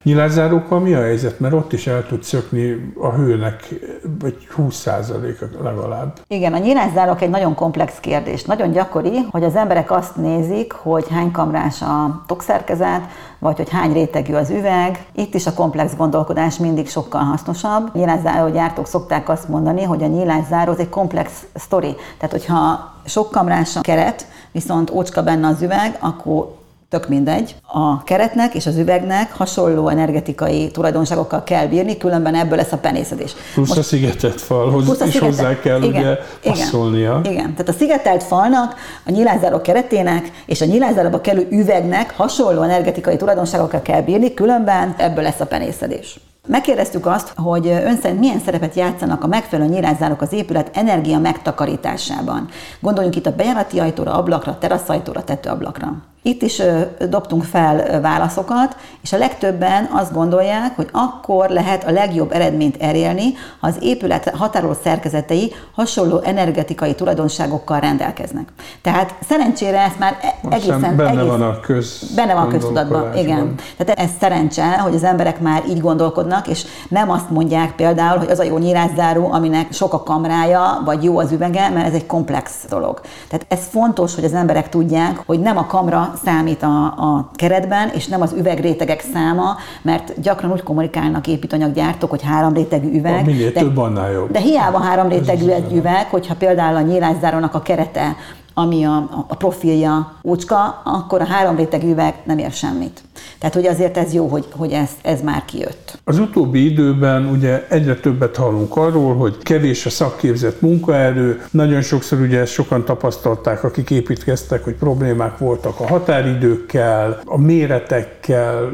[0.09, 1.41] Nyilázárókkal mi a helyzet?
[1.41, 3.75] Mert ott is el tud szökni a hőnek
[4.19, 6.19] vagy 20%-a legalább.
[6.29, 8.45] Igen, a nyilázárók egy nagyon komplex kérdés.
[8.45, 13.03] Nagyon gyakori, hogy az emberek azt nézik, hogy hány kamrás a tokszerkezet,
[13.39, 15.07] vagy hogy hány rétegű az üveg.
[15.13, 17.95] Itt is a komplex gondolkodás mindig sokkal hasznosabb.
[17.95, 21.95] Nyílászáró gyártók szokták azt mondani, hogy a nyilászáró egy komplex sztori.
[22.19, 26.58] Tehát, hogyha sok kamrás a keret, viszont ócska benne az üveg, akkor
[26.89, 27.57] tök mindegy.
[27.67, 33.35] A keretnek és az üvegnek hasonló energetikai tulajdonságokkal kell bírni, különben ebből lesz a penészedés.
[33.55, 37.21] Plusz Most, a szigetelt falhoz plusz a is szigetelt, hozzá kell igen, ugye passzolnia.
[37.23, 38.75] Igen, igen, tehát a szigetelt falnak,
[39.07, 45.23] a nyilázáró keretének és a nyilázáróba kerülő üvegnek hasonló energetikai tulajdonságokkal kell bírni, különben ebből
[45.23, 46.21] lesz a penészedés.
[46.47, 52.49] Megkérdeztük azt, hogy ön szerint milyen szerepet játszanak a megfelelő nyilázzárok az épület energia megtakarításában.
[52.81, 55.97] Gondoljunk itt a bejárati ajtóra, ablakra, teraszajtóra, tetőablakra.
[56.23, 56.63] Itt is
[57.09, 63.35] dobtunk fel válaszokat, és a legtöbben azt gondolják, hogy akkor lehet a legjobb eredményt elérni,
[63.61, 68.49] ha az épület határoló szerkezetei hasonló energetikai tulajdonságokkal rendelkeznek.
[68.83, 70.97] Tehát szerencsére ezt már e- egészen...
[70.97, 73.55] Benne egész, van a köz Benne van a köztudatban, igen.
[73.77, 78.31] Tehát ez szerencse, hogy az emberek már így gondolkodnak, és nem azt mondják például, hogy
[78.31, 82.07] az a jó nyílászáró, aminek sok a kamrája, vagy jó az üvege, mert ez egy
[82.07, 83.01] komplex dolog.
[83.29, 87.89] Tehát ez fontos, hogy az emberek tudják, hogy nem a kamra számít a, a keretben,
[87.89, 93.25] és nem az üvegrétegek száma, mert gyakran úgy kommunikálnak építanyaggyártók, hogy három rétegű üveg.
[93.25, 94.31] Minél de, több, annál jobb.
[94.31, 98.17] De hiába három rétegű egy üveg, hogyha például a nyílászárónak a kerete
[98.59, 103.01] ami a, a profilja úcska, akkor a három réteg üveg nem ér semmit.
[103.39, 105.98] Tehát, hogy azért ez jó, hogy, hogy ez, ez már kijött.
[106.09, 111.43] Az utóbbi időben ugye egyre többet hallunk arról, hogy kevés a szakképzett munkaerő.
[111.51, 118.73] Nagyon sokszor ugye ezt sokan tapasztalták, akik építkeztek, hogy problémák voltak a határidőkkel, a méretekkel,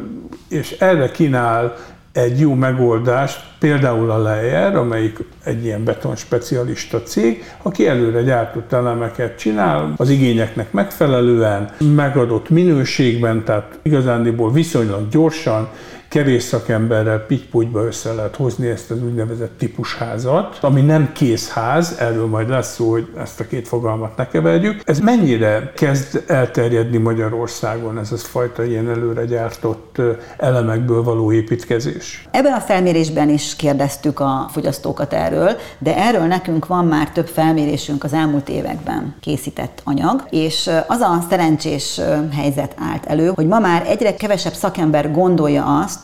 [0.49, 1.75] és erre kínál
[2.13, 8.73] egy jó megoldást, például a Leyer, amelyik egy ilyen beton specialista cég, aki előre gyártott
[8.73, 15.69] elemeket csinál, az igényeknek megfelelően, megadott minőségben, tehát igazándiból viszonylag gyorsan,
[16.15, 22.49] kevés szakemberrel pitty össze lehet hozni ezt az úgynevezett típusházat, ami nem készház, erről majd
[22.49, 24.83] lesz szó, hogy ezt a két fogalmat ne keverjük.
[24.85, 29.97] Ez mennyire kezd elterjedni Magyarországon ez a fajta ilyen előre gyártott
[30.37, 32.29] elemekből való építkezés?
[32.31, 38.05] Ebben a felmérésben is kérdeztük a fogyasztókat erről, de erről nekünk van már több felmérésünk
[38.05, 42.01] az elmúlt években készített anyag, és az a szerencsés
[42.33, 46.04] helyzet állt elő, hogy ma már egyre kevesebb szakember gondolja azt,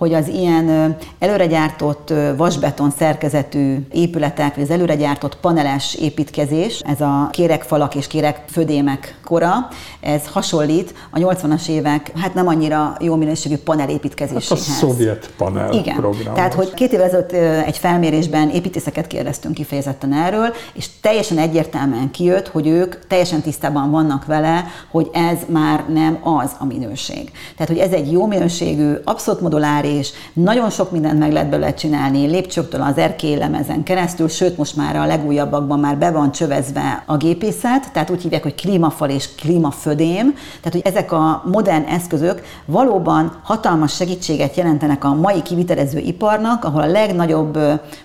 [0.00, 7.94] hogy az ilyen előregyártott vasbeton szerkezetű épületek, vagy az előregyártott paneles építkezés, ez a kérekfalak
[7.94, 9.52] és kérekfödémek kora,
[10.00, 14.66] ez hasonlít a 80-as évek, hát nem annyira jó minőségű panelépítkezéséhez.
[14.66, 15.96] Hát a szovjet panel Igen.
[15.96, 16.34] program.
[16.34, 17.32] Tehát, hogy két évvel ezelőtt
[17.66, 24.24] egy felmérésben építészeket kérdeztünk kifejezetten erről, és teljesen egyértelműen kijött, hogy ők teljesen tisztában vannak
[24.24, 27.30] vele, hogy ez már nem az a minőség.
[27.56, 31.74] Tehát, hogy ez egy jó minőségű, abszolút moduláris, és nagyon sok mindent meg lehet belőle
[31.74, 37.16] csinálni, lépcsőktől az erkélemezen keresztül, sőt most már a legújabbakban már be van csövezve a
[37.16, 43.40] gépészet, tehát úgy hívják, hogy klímafal és klímafödém, tehát hogy ezek a modern eszközök valóban
[43.42, 47.58] hatalmas segítséget jelentenek a mai kivitelező iparnak, ahol a legnagyobb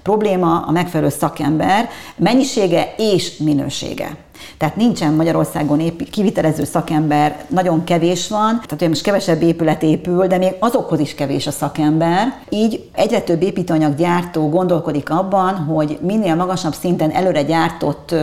[0.03, 4.17] probléma a megfelelő szakember mennyisége és minősége.
[4.57, 10.37] Tehát nincsen Magyarországon épp kivitelező szakember, nagyon kevés van, tehát most kevesebb épület épül, de
[10.37, 12.39] még azokhoz is kevés a szakember.
[12.49, 18.15] Így egyre több építőanyaggyártó gondolkodik abban, hogy minél magasabb szinten előre gyártott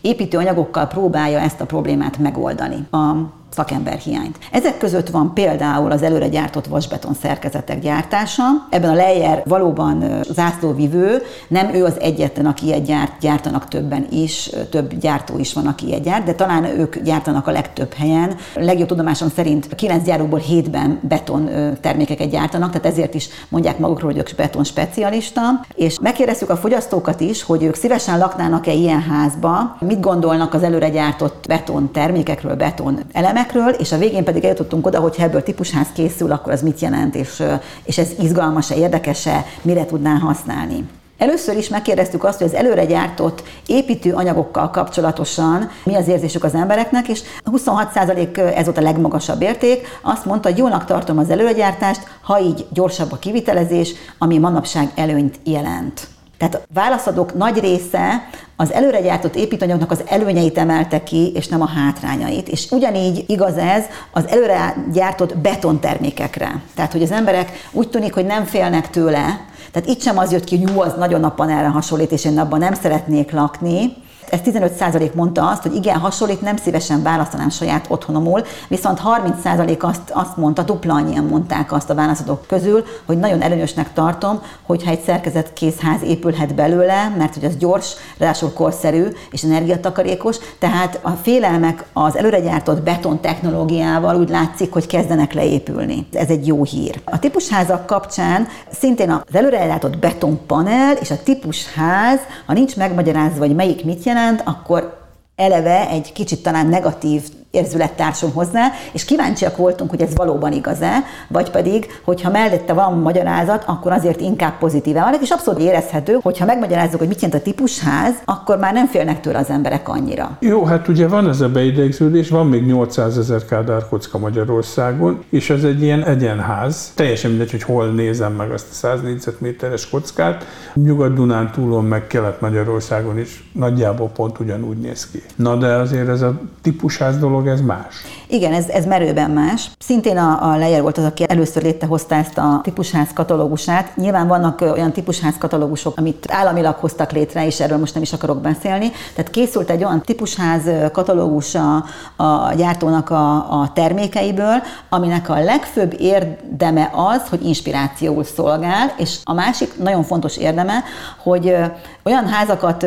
[0.00, 2.86] építőanyagokkal próbálja ezt a problémát megoldani.
[2.90, 4.38] A szakemberhiányt.
[4.52, 8.42] Ezek között van például az előre gyártott vasbeton szerkezetek gyártása.
[8.70, 14.50] Ebben a Leyer valóban zászlóvivő, nem ő az egyetlen, aki ilyet gyárt, gyártanak többen is,
[14.70, 18.36] több gyártó is van, aki ilyet gyárt, de talán ők gyártanak a legtöbb helyen.
[18.54, 24.10] A legjobb tudomásom szerint 9 gyáróból 7-ben beton termékeket gyártanak, tehát ezért is mondják magukról,
[24.10, 25.40] hogy ők beton specialista.
[25.74, 30.88] És megkérdeztük a fogyasztókat is, hogy ők szívesen laknának-e ilyen házba, mit gondolnak az előre
[30.88, 35.42] gyártott beton termékekről, beton elemek, elemekről, és a végén pedig eljutottunk oda, hogy ha ebből
[35.42, 37.42] típusház készül, akkor az mit jelent, és,
[37.84, 40.88] és ez izgalmas-e, érdekes-e, mire tudná használni.
[41.18, 47.08] Először is megkérdeztük azt, hogy az előre gyártott építőanyagokkal kapcsolatosan mi az érzésük az embereknek,
[47.08, 47.20] és
[47.52, 52.66] 26% ez volt a legmagasabb érték, azt mondta, hogy jónak tartom az előregyártást, ha így
[52.70, 56.15] gyorsabb a kivitelezés, ami manapság előnyt jelent.
[56.38, 61.60] Tehát a válaszadók nagy része az előre gyártott építőanyagnak az előnyeit emelte ki, és nem
[61.60, 62.48] a hátrányait.
[62.48, 66.62] És ugyanígy igaz ez az előre gyártott betontermékekre.
[66.74, 69.40] Tehát, hogy az emberek úgy tűnik, hogy nem félnek tőle,
[69.72, 72.38] tehát itt sem az jött ki, hogy jó, az nagyon a panelre hasonlít, és én
[72.38, 73.92] abban nem szeretnék lakni,
[74.30, 79.00] ez 15% mondta azt, hogy igen, hasonlít, nem szívesen választanám saját otthonomul, viszont
[79.44, 84.40] 30% azt, azt mondta, dupla annyian mondták azt a válaszadók közül, hogy nagyon előnyösnek tartom,
[84.62, 90.98] hogyha egy szerkezet készház épülhet belőle, mert hogy az gyors, ráadásul korszerű és energiatakarékos, tehát
[91.02, 96.06] a félelmek az előregyártott beton technológiával úgy látszik, hogy kezdenek leépülni.
[96.12, 97.00] Ez egy jó hír.
[97.04, 103.84] A típusházak kapcsán szintén az előregyártott betonpanel és a típusház, ha nincs megmagyarázva, hogy melyik
[103.84, 105.04] mit jelent, jelent, akkor
[105.36, 107.22] eleve egy kicsit talán negatív
[107.56, 113.64] érzülettársunk hozzá, és kíváncsiak voltunk, hogy ez valóban igaz-e, vagy pedig, hogyha mellette van magyarázat,
[113.66, 118.14] akkor azért inkább pozitíve van, és abszolút érezhető, hogyha megmagyarázzuk, hogy mit jelent a típusház,
[118.24, 120.36] akkor már nem félnek tőle az emberek annyira.
[120.40, 125.64] Jó, hát ugye van ez a beidegződés, van még 800 ezer kádárkocka Magyarországon, és ez
[125.64, 126.92] egy ilyen egyenház.
[126.94, 130.44] Teljesen mindegy, hogy hol nézem meg azt a 100 négyzetméteres kockát.
[130.74, 135.22] Nyugat-Dunán túlon, meg Kelet-Magyarországon is nagyjából pont ugyanúgy néz ki.
[135.36, 137.94] Na de azért ez a típusház dolog, ez más.
[138.26, 139.70] Igen, ez, ez merőben más.
[139.78, 143.96] Szintén a, a Lejer volt az, aki először létrehozta ezt a típusház katalógusát.
[143.96, 148.40] Nyilván vannak olyan típusház katalógusok, amit államilag hoztak létre, és erről most nem is akarok
[148.40, 148.90] beszélni.
[149.14, 151.84] Tehát készült egy olyan típusház katalógus a,
[152.24, 159.32] a gyártónak a, a termékeiből, aminek a legfőbb érdeme az, hogy inspirációul szolgál, és a
[159.32, 160.84] másik nagyon fontos érdeme,
[161.22, 161.56] hogy
[162.02, 162.86] olyan házakat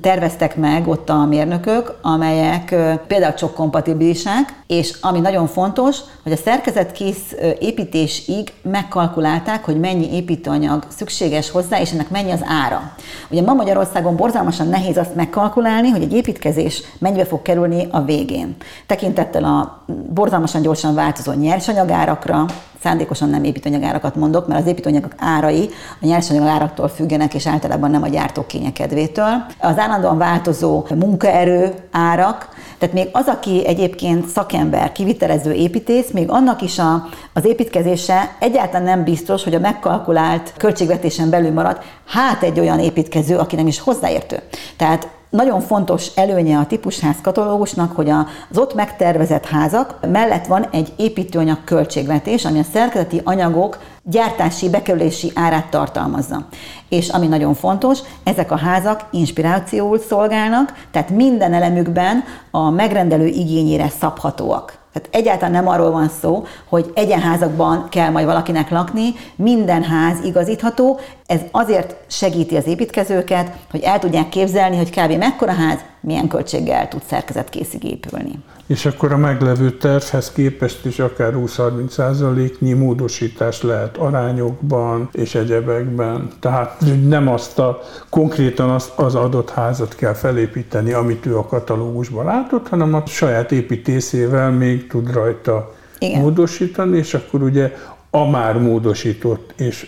[0.00, 2.74] terveztek meg ott a mérnökök, amelyek
[3.06, 10.86] például csak kompatibilisek, és ami nagyon fontos, hogy a szerkezetkész építésig megkalkulálták, hogy mennyi építőanyag
[10.88, 12.94] szükséges hozzá, és ennek mennyi az ára.
[13.30, 18.56] Ugye ma Magyarországon borzalmasan nehéz azt megkalkulálni, hogy egy építkezés mennyibe fog kerülni a végén.
[18.86, 22.44] Tekintettel a borzalmasan gyorsan változó nyersanyagárakra,
[22.82, 25.68] szándékosan nem építőanyagárakat mondok, mert az építőanyagok árai
[26.00, 29.44] a nyersanyagáraktól függenek, és általában nem a gyártók kényekedvétől.
[29.60, 32.48] Az állandóan változó munkaerő árak,
[32.82, 38.82] tehát még az, aki egyébként szakember, kivitelező építész, még annak is a, az építkezése egyáltalán
[38.82, 43.80] nem biztos, hogy a megkalkulált költségvetésen belül marad, hát egy olyan építkező, aki nem is
[43.80, 44.42] hozzáértő.
[44.76, 50.92] Tehát nagyon fontos előnye a típusház katalógusnak, hogy az ott megtervezett házak mellett van egy
[50.96, 56.46] építőanyag költségvetés, ami a szerkezeti anyagok gyártási, bekerülési árát tartalmazza.
[56.88, 63.88] És ami nagyon fontos, ezek a házak inspirációul szolgálnak, tehát minden elemükben a megrendelő igényére
[63.88, 64.81] szabhatóak.
[64.92, 71.00] Tehát egyáltalán nem arról van szó, hogy egyenházakban kell majd valakinek lakni, minden ház igazítható,
[71.26, 75.12] ez azért segíti az építkezőket, hogy el tudják képzelni, hogy kb.
[75.12, 78.38] mekkora ház, milyen költséggel tud szerkezetkészig épülni.
[78.66, 86.30] És akkor a meglevő tervhez képest is akár 20-30%-nyi módosítás lehet arányokban és egyebekben.
[86.40, 92.24] Tehát nem azt a konkrétan az, az adott házat kell felépíteni, amit ő a katalógusban
[92.24, 96.20] látott, hanem a saját építészével még tud rajta Igen.
[96.20, 97.72] módosítani, és akkor ugye
[98.10, 99.86] a már módosított és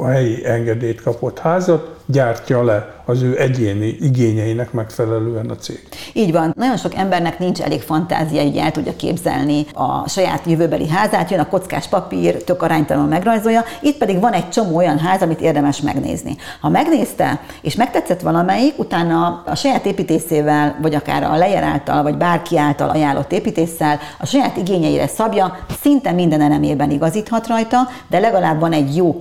[0.00, 5.88] a helyi engedélyt kapott házat gyártja le az ő egyéni igényeinek megfelelően a cég.
[6.12, 6.52] Így van.
[6.56, 11.40] Nagyon sok embernek nincs elég fantázia, hogy el tudja képzelni a saját jövőbeli házát, jön
[11.40, 15.80] a kockás papír, tök aránytalanul megrajzolja, itt pedig van egy csomó olyan ház, amit érdemes
[15.80, 16.36] megnézni.
[16.60, 22.16] Ha megnézte, és megtetszett valamelyik, utána a saját építészével, vagy akár a Lejer által, vagy
[22.16, 28.60] bárki által ajánlott építéssel a saját igényeire szabja, szinte minden elemében igazíthat rajta, de legalább
[28.60, 29.16] van egy jó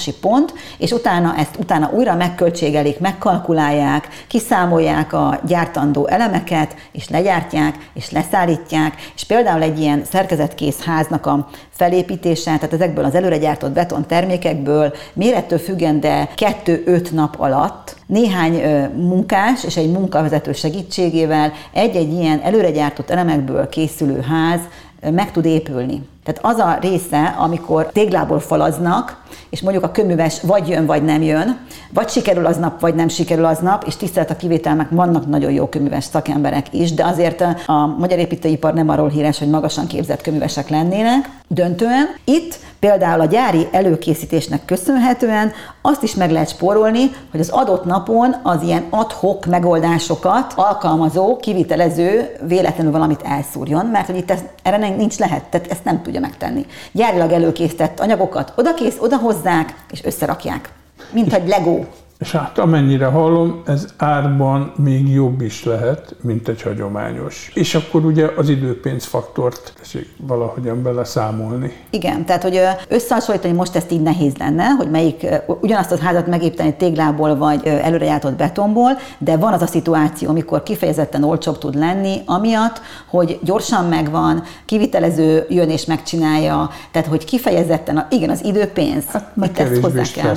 [0.00, 7.08] kiindulási pont, és utána ezt utána újra megköltségelik, megkal kalkulálják, kiszámolják a gyártandó elemeket, és
[7.08, 13.38] legyártják, és leszállítják, és például egy ilyen szerkezetkész háznak a felépítése, tehát ezekből az előre
[13.38, 18.62] gyártott beton termékekből mérettől függen, de 2-5 nap alatt néhány
[18.96, 24.60] munkás és egy munkavezető segítségével egy-egy ilyen előre gyártott elemekből készülő ház
[25.00, 26.02] meg tud épülni.
[26.24, 29.18] Tehát az a része, amikor téglából falaznak,
[29.50, 31.58] és mondjuk a köműves vagy jön, vagy nem jön,
[31.92, 35.52] vagy sikerül az nap, vagy nem sikerül az nap, és tisztelt a kivételnek vannak nagyon
[35.52, 40.22] jó köműves szakemberek is, de azért a magyar építőipar nem arról híres, hogy magasan képzett
[40.22, 42.06] köművesek lennének, döntően.
[42.24, 45.52] Itt például a gyári előkészítésnek köszönhetően
[45.82, 52.36] azt is meg lehet spórolni, hogy az adott napon az ilyen adhok megoldásokat alkalmazó, kivitelező
[52.46, 56.66] véletlenül valamit elszúrjon, mert hogy itt ez, erre nincs lehet, tehát ezt nem tudja megtenni.
[56.92, 60.68] Gyárilag előkészített anyagokat odakész, odahozzák és összerakják.
[61.12, 61.84] Mint egy Lego.
[62.20, 67.50] És hát amennyire hallom, ez árban még jobb is lehet, mint egy hagyományos.
[67.54, 71.72] És akkor ugye az időpénzfaktort tessék valahogyan beleszámolni.
[71.90, 76.74] Igen, tehát hogy összehasonlítani most ezt így nehéz lenne, hogy melyik ugyanazt az házat megépíteni
[76.74, 82.80] téglából vagy előrejátott betonból, de van az a szituáció, amikor kifejezetten olcsóbb tud lenni, amiatt,
[83.06, 89.04] hogy gyorsan megvan, kivitelező jön és megcsinálja, tehát hogy kifejezetten, a, igen, az időpénz.
[89.06, 90.34] Hát meg ezt hozzá kell.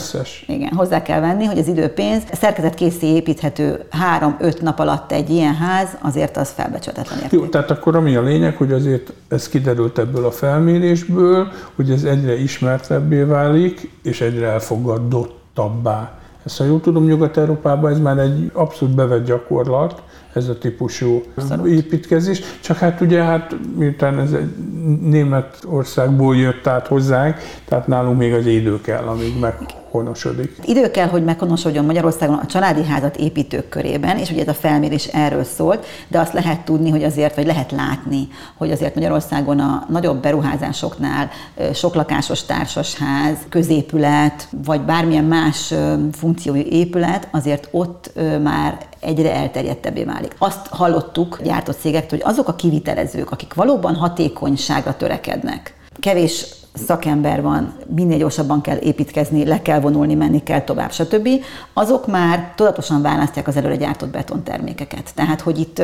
[0.47, 5.55] Igen, hozzá kell venni, hogy az időpénz, szerkezet készé építhető három-öt nap alatt egy ilyen
[5.55, 7.39] ház, azért az felbecsületetlen érték.
[7.39, 12.03] Jó, tehát akkor ami a lényeg, hogy azért ez kiderült ebből a felmérésből, hogy ez
[12.03, 16.11] egyre ismertebbé válik, és egyre elfogadottabbá.
[16.45, 20.01] Ezt ha jól tudom, Nyugat-Európában ez már egy abszolút bevett gyakorlat,
[20.33, 21.67] ez a típusú Abszolút.
[21.67, 22.41] építkezés.
[22.61, 24.55] Csak hát ugye, hát miután ez egy
[25.01, 29.55] Németországból jött át hozzánk, tehát nálunk még az idő kell, amíg meg
[29.93, 30.57] honosodik.
[30.65, 35.05] Idő kell, hogy meghonosodjon Magyarországon a családi házat építők körében, és ugye ez a felmérés
[35.05, 38.27] erről szólt, de azt lehet tudni, hogy azért, vagy lehet látni,
[38.57, 41.29] hogy azért Magyarországon a nagyobb beruházásoknál
[41.73, 45.73] sok lakásos társasház, középület, vagy bármilyen más
[46.11, 48.11] funkciói épület, azért ott
[48.43, 50.35] már egyre elterjedtebbé válik.
[50.37, 57.73] Azt hallottuk gyártott cégektől, hogy azok a kivitelezők, akik valóban hatékonyságra törekednek, kevés szakember van,
[57.95, 61.29] minél gyorsabban kell építkezni, le kell vonulni, menni kell tovább, stb.
[61.73, 65.11] Azok már tudatosan választják az előre gyártott betontermékeket.
[65.15, 65.81] Tehát, hogy itt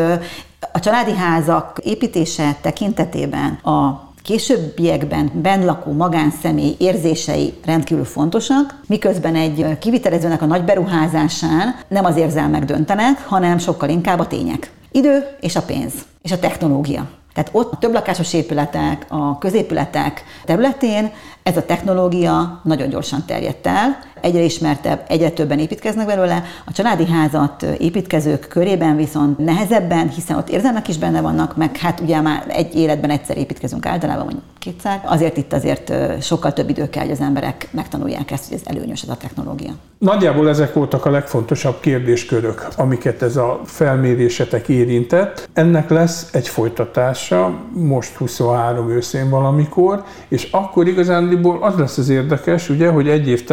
[0.71, 10.41] a családi házak építése tekintetében a későbbiekben benlakó magánszemély érzései rendkívül fontosak, miközben egy kivitelezőnek
[10.41, 14.71] a nagy beruházásán nem az érzelmek döntenek, hanem sokkal inkább a tények.
[14.91, 17.18] Idő és a pénz, és a technológia.
[17.39, 21.11] Tehát ott a többlakásos épületek, a középületek területén
[21.43, 26.43] ez a technológia nagyon gyorsan terjedt el, egyre ismertebb, egyre többen építkeznek belőle.
[26.65, 31.99] A családi házat építkezők körében viszont nehezebben, hiszen ott érzelmek is benne vannak, meg hát
[31.99, 35.01] ugye már egy életben egyszer építkezünk általában, mondjuk kétszer.
[35.05, 39.01] Azért itt azért sokkal több idő kell, hogy az emberek megtanulják ezt, hogy ez előnyös
[39.01, 39.71] ez a technológia.
[39.97, 45.49] Nagyjából ezek voltak a legfontosabb kérdéskörök, amiket ez a felmérésetek érintett.
[45.53, 52.69] Ennek lesz egy folytatása, most 23 őszén valamikor, és akkor igazándiból az lesz az érdekes,
[52.69, 53.43] ugye, hogy egy év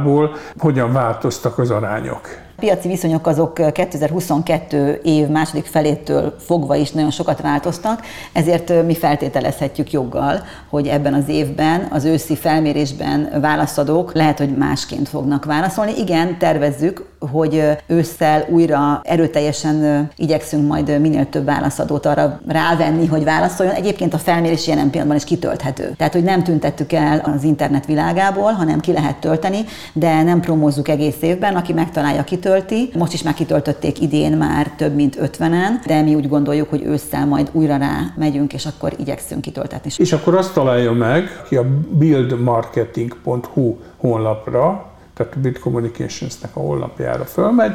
[0.00, 2.28] távlatából hogyan változtak az arányok
[2.60, 8.02] piaci viszonyok azok 2022 év második felétől fogva is nagyon sokat változtak,
[8.32, 15.08] ezért mi feltételezhetjük joggal, hogy ebben az évben az őszi felmérésben válaszadók lehet, hogy másként
[15.08, 15.92] fognak válaszolni.
[15.98, 23.74] Igen, tervezzük, hogy ősszel újra erőteljesen igyekszünk majd minél több válaszadót arra rávenni, hogy válaszoljon.
[23.74, 25.94] Egyébként a felmérés jelen pillanatban is kitölthető.
[25.96, 30.88] Tehát, hogy nem tüntettük el az internet világából, hanem ki lehet tölteni, de nem promózzuk
[30.88, 32.98] egész évben, aki megtalálja, kitölti.
[32.98, 37.26] Most is már kitöltötték idén már több mint 50-en, de mi úgy gondoljuk, hogy ősszel
[37.26, 39.90] majd újra rá megyünk, és akkor igyekszünk kitöltetni.
[39.96, 47.24] És akkor azt találja meg, ki a buildmarketing.hu honlapra, tehát a Bit Communications-nek a honlapjára
[47.24, 47.72] fölmegy,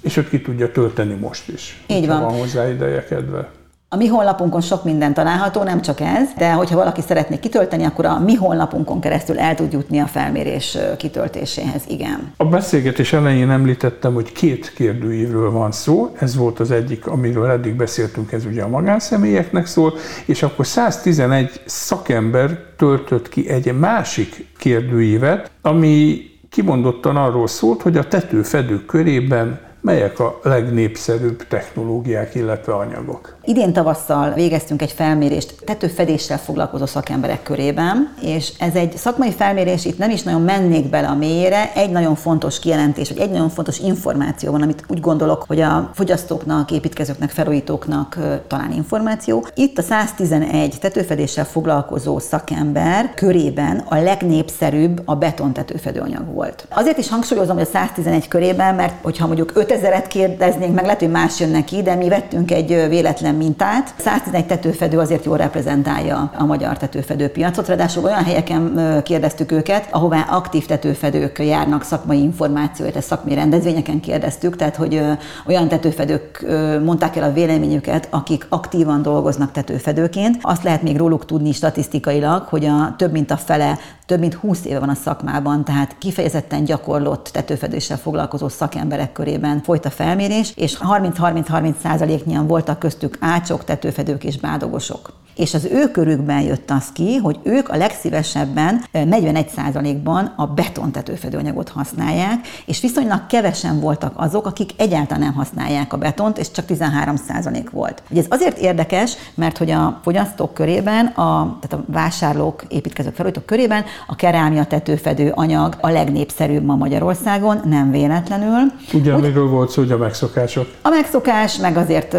[0.00, 1.84] és ott ki tudja tölteni most is.
[1.86, 2.20] Így van.
[2.22, 3.48] van hozzá ideje kedve.
[3.90, 8.04] A mi honlapunkon sok minden található, nem csak ez, de hogyha valaki szeretné kitölteni, akkor
[8.04, 12.32] a mi honlapunkon keresztül el tud jutni a felmérés kitöltéséhez, igen.
[12.36, 17.74] A beszélgetés elején említettem, hogy két kérdőívről van szó, ez volt az egyik, amiről eddig
[17.74, 19.94] beszéltünk, ez ugye a magánszemélyeknek szól,
[20.26, 26.20] és akkor 111 szakember töltött ki egy másik kérdőívet, ami
[26.50, 33.36] kimondottan arról szólt, hogy a tetőfedők körében melyek a legnépszerűbb technológiák, illetve anyagok.
[33.44, 39.98] Idén tavasszal végeztünk egy felmérést tetőfedéssel foglalkozó szakemberek körében, és ez egy szakmai felmérés, itt
[39.98, 43.78] nem is nagyon mennék bele a mélyére, egy nagyon fontos kijelentés, vagy egy nagyon fontos
[43.78, 49.46] információ van, amit úgy gondolok, hogy a fogyasztóknak, építkezőknek, felújítóknak talán információ.
[49.54, 56.66] Itt a 111 tetőfedéssel foglalkozó szakember körében a legnépszerűbb a beton tetőfedőanyag volt.
[56.70, 61.10] Azért is hangsúlyozom, hogy a 111 körében, mert hogyha mondjuk 5000-et kérdeznénk, meg lehet, hogy
[61.10, 63.94] más jön neki, de mi vettünk egy véletlen mintát.
[63.98, 70.26] 111 tetőfedő azért jól reprezentálja a magyar tetőfedő piacot, ráadásul olyan helyeken kérdeztük őket, ahová
[70.30, 75.02] aktív tetőfedők járnak szakmai információt, ezt szakmai rendezvényeken kérdeztük, tehát hogy
[75.46, 76.46] olyan tetőfedők
[76.84, 80.38] mondták el a véleményüket, akik aktívan dolgoznak tetőfedőként.
[80.40, 84.64] Azt lehet még róluk tudni statisztikailag, hogy a több mint a fele több mint 20
[84.64, 90.78] éve van a szakmában, tehát kifejezetten gyakorlott tetőfedéssel foglalkozó szakemberek körében folyt a felmérés, és
[90.82, 97.16] 30-30-30 százaléknyian voltak köztük ácsok, tetőfedők és bádogosok és az ő körükben jött az ki,
[97.16, 105.22] hogy ők a legszívesebben 41%-ban a betontetőfedőanyagot használják, és viszonylag kevesen voltak azok, akik egyáltalán
[105.22, 108.02] nem használják a betont, és csak 13% volt.
[108.10, 113.46] Ugye ez azért érdekes, mert hogy a fogyasztók körében, a, tehát a vásárlók, építkezők, felújítók
[113.46, 118.72] körében a kerámia tetőfedő anyag a legnépszerűbb ma Magyarországon, nem véletlenül.
[118.92, 120.66] Ugye, amiről volt szó, hogy a megszokások.
[120.82, 122.16] A megszokás, meg azért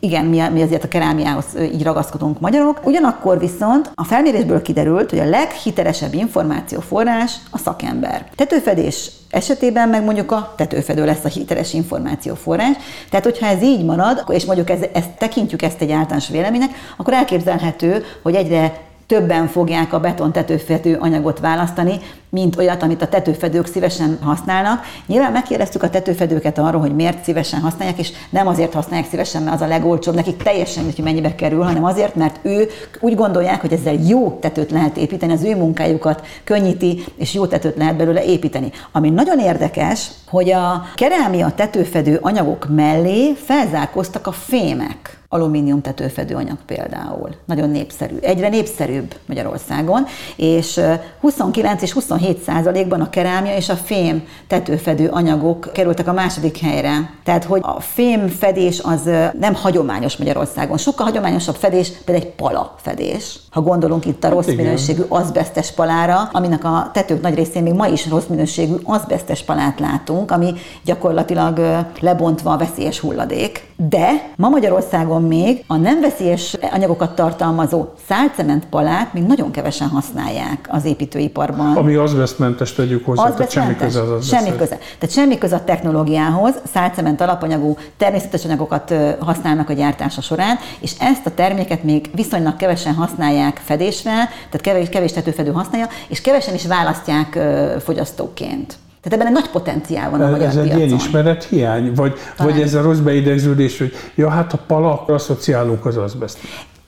[0.00, 2.80] igen, mi, mi azért a kerámiához így ragaszkodunk magyarok.
[2.84, 8.26] Ugyanakkor viszont a felmérésből kiderült, hogy a leghitelesebb információforrás a szakember.
[8.34, 12.76] Tetőfedés esetében meg mondjuk a tetőfedő lesz a hiteles információforrás.
[13.10, 17.14] Tehát, hogyha ez így marad, és mondjuk ez, ezt tekintjük ezt egy általános véleménynek, akkor
[17.14, 21.98] elképzelhető, hogy egyre többen fogják a beton tetőfedő anyagot választani,
[22.28, 24.84] mint olyat, amit a tetőfedők szívesen használnak.
[25.06, 29.54] Nyilván megkérdeztük a tetőfedőket arról, hogy miért szívesen használják, és nem azért használják szívesen, mert
[29.54, 32.68] az a legolcsóbb, nekik teljesen hogy mennyibe kerül, hanem azért, mert ő
[33.00, 37.76] úgy gondolják, hogy ezzel jó tetőt lehet építeni, az ő munkájukat könnyíti, és jó tetőt
[37.76, 38.70] lehet belőle építeni.
[38.92, 47.30] Ami nagyon érdekes, hogy a kerámia tetőfedő anyagok mellé felzárkoztak a fémek alumínium tetőfedőanyag például.
[47.44, 48.16] Nagyon népszerű.
[48.20, 50.06] Egyre népszerűbb Magyarországon,
[50.36, 50.80] és
[51.20, 57.10] 29 és 27 százalékban a kerámia és a fém tetőfedő anyagok kerültek a második helyre.
[57.24, 59.10] Tehát, hogy a fém fedés az
[59.40, 60.76] nem hagyományos Magyarországon.
[60.76, 63.38] Sokkal hagyományosabb fedés például egy pala fedés.
[63.50, 67.72] Ha gondolunk itt a rossz hát minőségű azbestes palára, aminek a tetők nagy részén még
[67.72, 70.52] ma is rossz minőségű azbestes palát látunk, ami
[70.84, 73.74] gyakorlatilag lebontva a veszélyes hulladék.
[73.76, 80.68] De ma Magyarországon még a nem veszélyes anyagokat tartalmazó szálcement palát még nagyon kevesen használják
[80.70, 81.76] az építőiparban.
[81.76, 84.78] Ami azbestmentes tegyük hozzá, tehát semmi köze az Semmi köze.
[84.98, 91.26] Tehát semmi köze a technológiához, szálcement alapanyagú természetes anyagokat használnak a gyártása során, és ezt
[91.26, 94.14] a terméket még viszonylag kevesen használják fedésre,
[94.50, 97.38] tehát kevés, kevés tetőfedő használja, és kevesen is választják
[97.84, 98.78] fogyasztóként.
[99.08, 100.80] Tehát ebben egy nagy potenciál van a magyar Ez egy piacon.
[100.80, 101.92] ilyen ismerethiány?
[101.94, 106.38] Vagy, vagy ez a rossz beidegződés, hogy ja, hát a pala, akkor asszociálunk az azbest.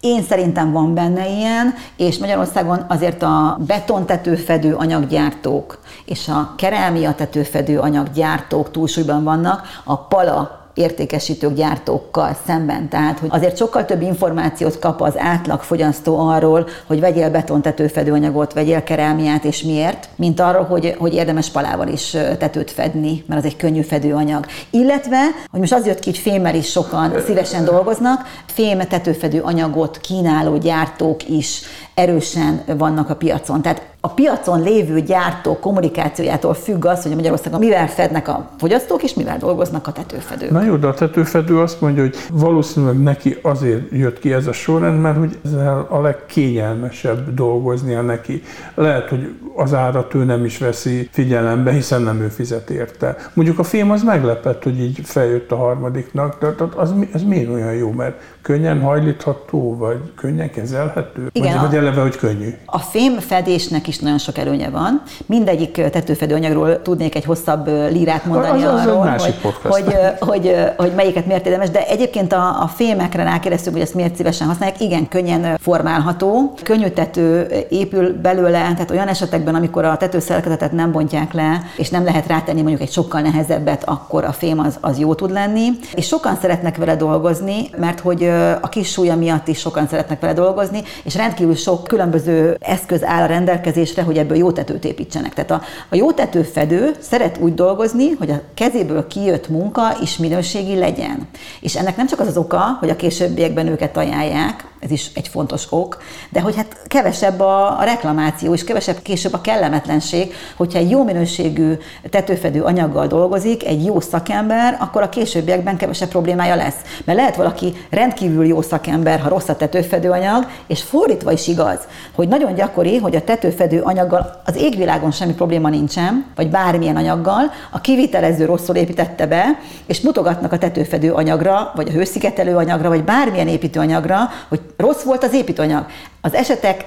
[0.01, 7.79] Én szerintem van benne ilyen, és Magyarországon azért a betontetőfedő anyaggyártók és a kerámia tetőfedő
[7.79, 12.89] anyaggyártók túlsúlyban vannak, a pala értékesítők, gyártókkal szemben.
[12.89, 18.83] Tehát, hogy azért sokkal több információt kap az átlag fogyasztó arról, hogy vegyél betontetőfedőanyagot, vegyél
[18.83, 23.57] kerámiát és miért, mint arról, hogy, hogy érdemes palával is tetőt fedni, mert az egy
[23.57, 24.47] könnyű fedőanyag.
[24.71, 25.21] Illetve,
[25.51, 30.57] hogy most az jött ki, hogy fémmel is sokan szívesen dolgoznak, fém tetőfedő anyagot kínáló
[30.57, 31.63] gyártók is
[31.99, 33.63] erősen vannak a piacon.
[33.63, 39.15] Tehát a piacon lévő gyártó kommunikációjától függ az, hogy Magyarországon mivel fednek a fogyasztók, és
[39.15, 40.51] mivel dolgoznak a tetőfedők.
[40.51, 44.53] Na jó, de a tetőfedő azt mondja, hogy valószínűleg neki azért jött ki ez a
[44.53, 48.43] sorrend, mert hogy ezzel a legkényelmesebb dolgoznia neki.
[48.75, 53.17] Lehet, hogy az árat ő nem is veszi figyelembe, hiszen nem ő fizet érte.
[53.33, 57.75] Mondjuk a film az meglepett, hogy így feljött a harmadiknak, de az, az miért olyan
[57.75, 61.29] jó, mert könnyen hajlítható, vagy könnyen kezelhető?
[61.33, 62.55] Igen, vagy, vagy eleve, hogy könnyű?
[62.67, 65.03] A fémfedésnek is nagyon sok előnye van.
[65.27, 71.27] Mindegyik tetőfedőanyagról tudnék egy hosszabb lírát mondani az, az arról, hogy, hogy, hogy, hogy, melyiket
[71.27, 74.81] miért érdemes, de egyébként a, a fémekre rákérdeztük, hogy ezt miért szívesen használják.
[74.81, 81.33] Igen, könnyen formálható, könnyű tető épül belőle, tehát olyan esetekben, amikor a tetőszerkezetet nem bontják
[81.33, 85.15] le, és nem lehet rátenni mondjuk egy sokkal nehezebbet, akkor a fém az, az jó
[85.15, 85.69] tud lenni.
[85.95, 88.31] És sokan szeretnek vele dolgozni, mert hogy
[88.61, 93.23] a kis súlya miatt is sokan szeretnek vele dolgozni, és rendkívül sok különböző eszköz áll
[93.23, 95.35] a rendelkezésre, hogy ebből jó tetőt építsenek.
[95.35, 100.79] Tehát a, a jó tetőfedő szeret úgy dolgozni, hogy a kezéből kijött munka is minőségi
[100.79, 101.29] legyen.
[101.61, 105.29] És ennek nem csak az az oka, hogy a későbbiekben őket ajánlják, ez is egy
[105.29, 110.79] fontos ok, de hogy hát kevesebb a, a reklamáció, és kevesebb később a kellemetlenség, hogyha
[110.79, 111.73] egy jó minőségű
[112.11, 116.77] tetőfedő anyaggal dolgozik, egy jó szakember, akkor a későbbiekben kevesebb problémája lesz.
[117.05, 121.68] Mert lehet valaki rendkívül jó szakember, ha rossz a tetőfedő anyag, és fordítva is igaz,
[122.15, 127.51] hogy nagyon gyakori, hogy a tetőfedő anyaggal az égvilágon semmi probléma nincsen, vagy bármilyen anyaggal,
[127.71, 129.45] a kivitelező rosszul építette be,
[129.87, 135.25] és mutogatnak a tetőfedő anyagra, vagy a hőszigetelő anyagra, vagy bármilyen építőanyagra, hogy rossz volt
[135.25, 135.87] az építőanyag.
[136.21, 136.85] Az esetek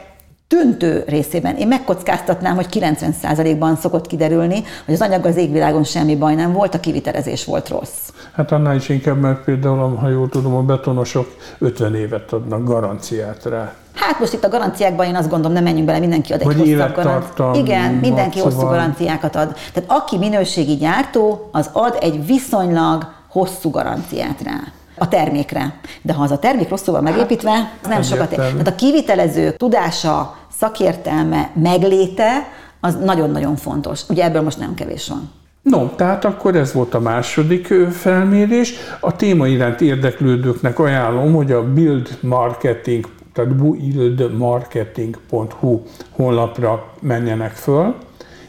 [0.52, 6.36] döntő részében én megkockáztatnám, hogy 90%-ban szokott kiderülni, hogy az anyag az égvilágon semmi baj
[6.36, 8.10] nem volt, a kivitelezés volt rossz.
[8.34, 13.46] Hát annál is inkább, mert például, ha jól tudom, a betonosok 50 évet adnak garanciát
[13.46, 13.74] rá.
[13.94, 16.58] Hát most itt a garanciákban én azt gondolom, nem menjünk bele, mindenki ad egy Vagy
[16.58, 17.56] hosszabb garanciát.
[17.56, 19.56] Igen, mindenki hosszú garanciákat ad.
[19.74, 24.60] Tehát aki minőségi gyártó, az ad egy viszonylag hosszú garanciát rá
[24.98, 25.74] a termékre.
[26.02, 28.38] De ha az a termék rosszul van megépítve, az nem sokat ér.
[28.38, 32.48] Tehát a kivitelező tudása, szakértelme, megléte,
[32.80, 34.02] az nagyon-nagyon fontos.
[34.10, 35.32] Ugye ebből most nem kevés van.
[35.62, 38.74] No, tehát akkor ez volt a második felmérés.
[39.00, 47.96] A téma iránt érdeklődőknek ajánlom, hogy a Build Marketing, tehát buildmarketing.hu honlapra menjenek föl,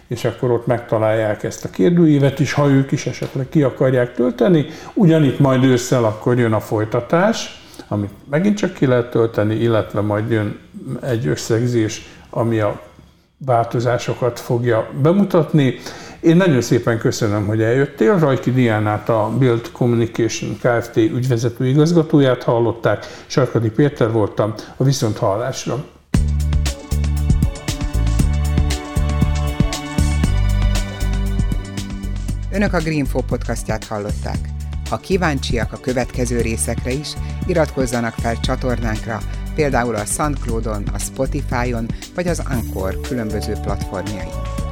[0.06, 4.66] és akkor ott megtalálják ezt a kérdőívet is, ha ők is esetleg ki akarják tölteni.
[4.94, 10.30] Ugyanitt majd ősszel akkor jön a folytatás, amit megint csak ki lehet tölteni, illetve majd
[10.30, 10.58] jön
[11.02, 12.80] egy összegzés, ami a
[13.44, 15.74] változásokat fogja bemutatni.
[16.22, 18.18] Én nagyon szépen köszönöm, hogy eljöttél.
[18.18, 20.96] Rajki Diánát, a Build Communication Kft.
[20.96, 23.06] ügyvezető igazgatóját hallották.
[23.26, 25.84] Sarkadi Péter voltam a Viszont Hallásra.
[32.52, 34.38] Önök a Greenfo podcastját hallották.
[34.90, 37.08] Ha kíváncsiak a következő részekre is,
[37.46, 39.18] iratkozzanak fel csatornánkra,
[39.54, 44.71] például a SoundCloud-on, a Spotify-on vagy az Anchor különböző platformjain.